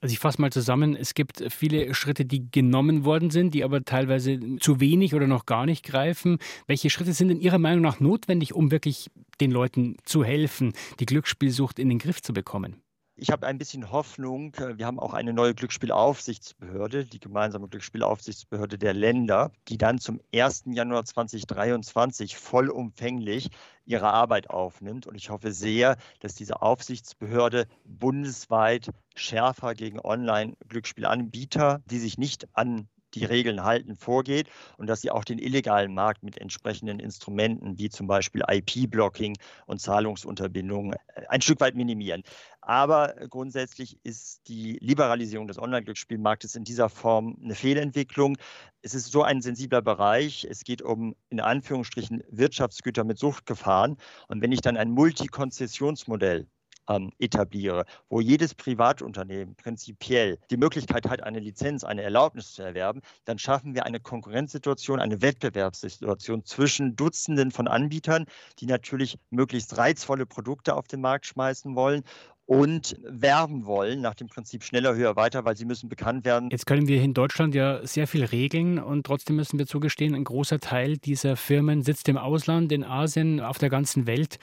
Also 0.00 0.12
ich 0.14 0.18
fasse 0.18 0.40
mal 0.40 0.50
zusammen, 0.50 0.96
es 0.96 1.12
gibt 1.12 1.44
viele 1.52 1.92
Schritte, 1.94 2.24
die 2.24 2.50
genommen 2.50 3.04
worden 3.04 3.30
sind, 3.30 3.52
die 3.52 3.62
aber 3.62 3.84
teilweise 3.84 4.38
zu 4.58 4.80
wenig 4.80 5.14
oder 5.14 5.26
noch 5.26 5.44
gar 5.44 5.66
nicht 5.66 5.84
greifen. 5.84 6.38
Welche 6.66 6.88
Schritte 6.88 7.12
sind 7.12 7.28
in 7.28 7.40
Ihrer 7.40 7.58
Meinung 7.58 7.82
nach 7.82 8.00
notwendig, 8.00 8.54
um 8.54 8.70
wirklich 8.70 9.10
den 9.40 9.50
Leuten 9.50 9.96
zu 10.04 10.24
helfen, 10.24 10.72
die 11.00 11.06
Glücksspielsucht 11.06 11.78
in 11.78 11.88
den 11.88 11.98
Griff 11.98 12.22
zu 12.22 12.32
bekommen? 12.32 12.82
Ich 13.14 13.30
habe 13.30 13.46
ein 13.46 13.58
bisschen 13.58 13.92
Hoffnung. 13.92 14.56
Wir 14.56 14.86
haben 14.86 14.98
auch 14.98 15.12
eine 15.12 15.34
neue 15.34 15.54
Glücksspielaufsichtsbehörde, 15.54 17.04
die 17.04 17.20
gemeinsame 17.20 17.68
Glücksspielaufsichtsbehörde 17.68 18.78
der 18.78 18.94
Länder, 18.94 19.52
die 19.68 19.76
dann 19.76 19.98
zum 19.98 20.20
1. 20.34 20.64
Januar 20.68 21.04
2023 21.04 22.36
vollumfänglich 22.36 23.50
ihre 23.84 24.10
Arbeit 24.10 24.48
aufnimmt. 24.48 25.06
Und 25.06 25.14
ich 25.14 25.28
hoffe 25.28 25.52
sehr, 25.52 25.98
dass 26.20 26.34
diese 26.34 26.62
Aufsichtsbehörde 26.62 27.66
bundesweit 27.84 28.88
schärfer 29.14 29.74
gegen 29.74 30.00
Online-Glücksspielanbieter, 30.00 31.82
die 31.90 31.98
sich 31.98 32.16
nicht 32.16 32.48
an 32.56 32.88
die 33.14 33.24
Regeln 33.24 33.62
halten, 33.64 33.96
vorgeht 33.96 34.48
und 34.76 34.86
dass 34.86 35.00
sie 35.00 35.10
auch 35.10 35.24
den 35.24 35.38
illegalen 35.38 35.94
Markt 35.94 36.22
mit 36.22 36.38
entsprechenden 36.38 36.98
Instrumenten 37.00 37.78
wie 37.78 37.90
zum 37.90 38.06
Beispiel 38.06 38.42
IP-Blocking 38.48 39.36
und 39.66 39.80
Zahlungsunterbindungen 39.80 40.92
äh, 40.92 41.26
ein 41.28 41.40
Stück 41.40 41.60
weit 41.60 41.74
minimieren. 41.74 42.22
Aber 42.60 43.14
grundsätzlich 43.28 43.98
ist 44.04 44.46
die 44.46 44.78
Liberalisierung 44.80 45.48
des 45.48 45.58
Online-Glücksspielmarktes 45.58 46.54
in 46.54 46.62
dieser 46.62 46.88
Form 46.88 47.36
eine 47.42 47.56
Fehlentwicklung. 47.56 48.36
Es 48.82 48.94
ist 48.94 49.10
so 49.10 49.24
ein 49.24 49.42
sensibler 49.42 49.82
Bereich. 49.82 50.46
Es 50.48 50.62
geht 50.62 50.80
um 50.80 51.16
in 51.28 51.40
Anführungsstrichen 51.40 52.22
Wirtschaftsgüter 52.30 53.02
mit 53.02 53.18
Suchtgefahren. 53.18 53.96
Und 54.28 54.42
wenn 54.42 54.52
ich 54.52 54.60
dann 54.60 54.76
ein 54.76 54.92
Multikonzessionsmodell 54.92 56.46
ähm, 56.88 57.10
etabliere, 57.18 57.84
wo 58.08 58.20
jedes 58.20 58.54
Privatunternehmen 58.54 59.54
prinzipiell 59.54 60.38
die 60.50 60.56
Möglichkeit 60.56 61.08
hat, 61.08 61.22
eine 61.22 61.40
Lizenz, 61.40 61.84
eine 61.84 62.02
Erlaubnis 62.02 62.52
zu 62.52 62.62
erwerben, 62.62 63.00
dann 63.24 63.38
schaffen 63.38 63.74
wir 63.74 63.86
eine 63.86 64.00
Konkurrenzsituation, 64.00 65.00
eine 65.00 65.22
Wettbewerbssituation 65.22 66.44
zwischen 66.44 66.96
Dutzenden 66.96 67.50
von 67.50 67.68
Anbietern, 67.68 68.26
die 68.58 68.66
natürlich 68.66 69.18
möglichst 69.30 69.76
reizvolle 69.76 70.26
Produkte 70.26 70.74
auf 70.74 70.88
den 70.88 71.00
Markt 71.00 71.26
schmeißen 71.26 71.74
wollen 71.74 72.02
und 72.46 72.96
werben 73.02 73.66
wollen 73.66 74.00
nach 74.00 74.14
dem 74.14 74.26
Prinzip 74.26 74.64
schneller, 74.64 74.94
höher, 74.94 75.16
weiter, 75.16 75.44
weil 75.44 75.56
sie 75.56 75.64
müssen 75.64 75.88
bekannt 75.88 76.24
werden. 76.24 76.50
Jetzt 76.50 76.66
können 76.66 76.88
wir 76.88 77.00
in 77.00 77.14
Deutschland 77.14 77.54
ja 77.54 77.86
sehr 77.86 78.06
viel 78.06 78.24
regeln 78.24 78.78
und 78.78 79.06
trotzdem 79.06 79.36
müssen 79.36 79.58
wir 79.58 79.66
zugestehen, 79.66 80.14
ein 80.14 80.24
großer 80.24 80.58
Teil 80.58 80.98
dieser 80.98 81.36
Firmen 81.36 81.82
sitzt 81.82 82.08
im 82.08 82.18
Ausland, 82.18 82.72
in 82.72 82.84
Asien, 82.84 83.40
auf 83.40 83.58
der 83.58 83.70
ganzen 83.70 84.06
Welt. 84.06 84.38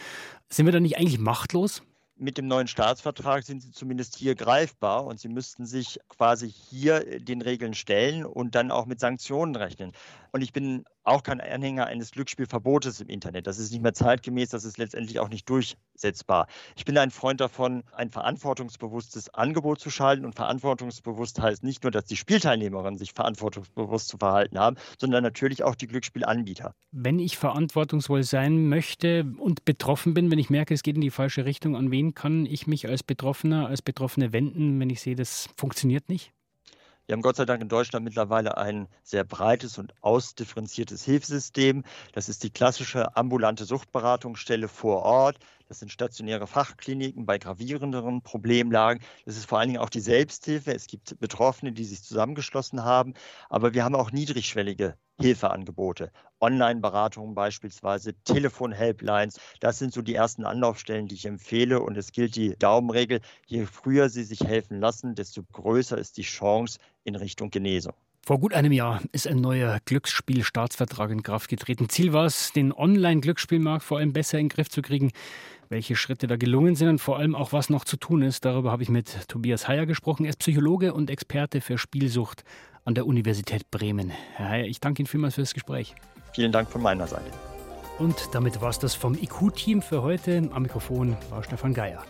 Sind 0.49 0.65
wir 0.65 0.73
da 0.73 0.79
nicht 0.79 0.97
eigentlich 0.97 1.19
machtlos? 1.19 1.83
Mit 2.19 2.37
dem 2.37 2.47
neuen 2.47 2.67
Staatsvertrag 2.67 3.43
sind 3.43 3.61
sie 3.61 3.71
zumindest 3.71 4.17
hier 4.17 4.35
greifbar 4.35 5.05
und 5.05 5.19
sie 5.19 5.29
müssten 5.29 5.65
sich 5.65 5.99
quasi 6.09 6.51
hier 6.51 7.19
den 7.19 7.41
Regeln 7.41 7.73
stellen 7.73 8.25
und 8.25 8.55
dann 8.55 8.71
auch 8.71 8.85
mit 8.85 8.99
Sanktionen 8.99 9.55
rechnen. 9.55 9.93
Und 10.31 10.41
ich 10.41 10.51
bin 10.51 10.85
auch 11.09 11.23
kein 11.23 11.41
Anhänger 11.41 11.87
eines 11.87 12.11
Glücksspielverbotes 12.11 13.01
im 13.01 13.09
Internet. 13.09 13.47
Das 13.47 13.59
ist 13.59 13.71
nicht 13.71 13.81
mehr 13.81 13.93
zeitgemäß, 13.93 14.49
das 14.49 14.63
ist 14.63 14.77
letztendlich 14.77 15.19
auch 15.19 15.29
nicht 15.29 15.49
durchsetzbar. 15.49 16.47
Ich 16.75 16.85
bin 16.85 16.97
ein 16.97 17.11
Freund 17.11 17.41
davon, 17.41 17.83
ein 17.91 18.09
verantwortungsbewusstes 18.09 19.33
Angebot 19.33 19.79
zu 19.79 19.89
schalten. 19.89 20.25
Und 20.25 20.35
verantwortungsbewusst 20.35 21.41
heißt 21.41 21.63
nicht 21.63 21.83
nur, 21.83 21.91
dass 21.91 22.05
die 22.05 22.15
Spielteilnehmerinnen 22.15 22.97
sich 22.97 23.13
verantwortungsbewusst 23.13 24.07
zu 24.07 24.17
verhalten 24.17 24.57
haben, 24.57 24.77
sondern 24.99 25.23
natürlich 25.23 25.63
auch 25.63 25.75
die 25.75 25.87
Glücksspielanbieter. 25.87 26.73
Wenn 26.91 27.19
ich 27.19 27.37
verantwortungsvoll 27.37 28.23
sein 28.23 28.69
möchte 28.69 29.25
und 29.37 29.65
betroffen 29.65 30.13
bin, 30.13 30.31
wenn 30.31 30.39
ich 30.39 30.49
merke, 30.49 30.73
es 30.73 30.83
geht 30.83 30.95
in 30.95 31.01
die 31.01 31.11
falsche 31.11 31.45
Richtung, 31.45 31.75
an 31.75 31.91
wen 31.91 32.13
kann 32.13 32.45
ich 32.45 32.67
mich 32.67 32.87
als 32.87 33.03
Betroffener, 33.03 33.67
als 33.67 33.81
Betroffene 33.81 34.33
wenden, 34.33 34.79
wenn 34.79 34.89
ich 34.89 35.01
sehe, 35.01 35.15
das 35.15 35.49
funktioniert 35.55 36.09
nicht? 36.09 36.33
Wir 37.09 37.13
haben 37.13 37.23
Gott 37.23 37.37
sei 37.37 37.45
Dank 37.45 37.59
in 37.59 37.69
Deutschland 37.69 38.03
mittlerweile 38.03 38.57
ein 38.57 38.87
sehr 39.01 39.23
breites 39.23 39.79
und 39.79 39.95
ausdifferenziertes 40.01 41.03
Hilfesystem. 41.03 41.83
Das 42.13 42.29
ist 42.29 42.43
die 42.43 42.51
klassische 42.51 43.17
ambulante 43.17 43.65
Suchtberatungsstelle 43.65 44.67
vor 44.67 45.01
Ort. 45.01 45.39
Das 45.67 45.79
sind 45.79 45.91
stationäre 45.91 46.45
Fachkliniken 46.45 47.25
bei 47.25 47.39
gravierenderen 47.39 48.21
Problemlagen. 48.21 49.01
Das 49.25 49.37
ist 49.37 49.47
vor 49.47 49.57
allen 49.57 49.69
Dingen 49.69 49.81
auch 49.81 49.89
die 49.89 50.01
Selbsthilfe. 50.01 50.71
Es 50.71 50.85
gibt 50.85 51.19
Betroffene, 51.19 51.71
die 51.71 51.85
sich 51.85 52.03
zusammengeschlossen 52.03 52.83
haben. 52.83 53.15
Aber 53.49 53.73
wir 53.73 53.83
haben 53.83 53.95
auch 53.95 54.11
niedrigschwellige 54.11 54.95
Hilfeangebote. 55.19 56.11
Online-Beratungen 56.41 57.35
beispielsweise, 57.35 58.13
Telefon-Helplines. 58.23 59.39
Das 59.59 59.79
sind 59.79 59.93
so 59.93 60.01
die 60.01 60.15
ersten 60.15 60.45
Anlaufstellen, 60.45 61.07
die 61.07 61.15
ich 61.15 61.25
empfehle. 61.25 61.81
Und 61.81 61.97
es 61.97 62.11
gilt 62.11 62.35
die 62.35 62.55
Daumenregel, 62.57 63.21
je 63.45 63.65
früher 63.65 64.09
Sie 64.09 64.23
sich 64.23 64.41
helfen 64.41 64.79
lassen, 64.79 65.15
desto 65.15 65.43
größer 65.51 65.97
ist 65.97 66.17
die 66.17 66.23
Chance 66.23 66.79
in 67.03 67.15
Richtung 67.15 67.49
Genesung. 67.51 67.93
Vor 68.25 68.39
gut 68.39 68.53
einem 68.53 68.71
Jahr 68.71 69.01
ist 69.11 69.27
ein 69.27 69.41
neuer 69.41 69.79
Glücksspielstaatsvertrag 69.85 71.09
in 71.09 71.23
Kraft 71.23 71.49
getreten. 71.49 71.89
Ziel 71.89 72.13
war 72.13 72.25
es, 72.25 72.53
den 72.53 72.71
Online-Glücksspielmarkt 72.71 73.83
vor 73.83 73.97
allem 73.97 74.13
besser 74.13 74.37
in 74.37 74.45
den 74.45 74.49
Griff 74.49 74.69
zu 74.69 74.81
kriegen. 74.81 75.11
Welche 75.71 75.95
Schritte 75.95 76.25
da 76.25 76.35
gelungen 76.35 76.75
sind 76.75 76.89
und 76.89 76.97
vor 76.99 77.19
allem 77.19 77.35
auch, 77.35 77.53
was 77.53 77.69
noch 77.69 77.85
zu 77.85 77.95
tun 77.95 78.23
ist, 78.23 78.43
darüber 78.43 78.71
habe 78.71 78.81
ich 78.81 78.89
mit 78.89 79.27
Tobias 79.27 79.67
Heyer 79.67 79.85
gesprochen. 79.85 80.25
Er 80.25 80.31
ist 80.31 80.39
Psychologe 80.39 80.95
und 80.95 81.11
Experte 81.11 81.61
für 81.61 81.77
Spielsucht 81.77 82.43
an 82.85 82.95
der 82.95 83.05
Universität 83.05 83.69
Bremen. 83.69 84.09
Herr 84.33 84.49
Heyer, 84.49 84.65
ich 84.65 84.79
danke 84.79 85.03
Ihnen 85.03 85.07
vielmals 85.07 85.35
für 85.35 85.41
das 85.41 85.53
Gespräch. 85.53 85.93
Vielen 86.33 86.51
Dank 86.51 86.71
von 86.71 86.81
meiner 86.81 87.05
Seite. 87.05 87.29
Und 87.99 88.15
damit 88.31 88.59
war 88.61 88.71
es 88.71 88.79
das 88.79 88.95
vom 88.95 89.13
IQ-Team 89.13 89.83
für 89.83 90.01
heute. 90.01 90.49
Am 90.53 90.63
Mikrofon 90.63 91.15
war 91.29 91.43
Stefan 91.43 91.75
Geier. 91.75 92.03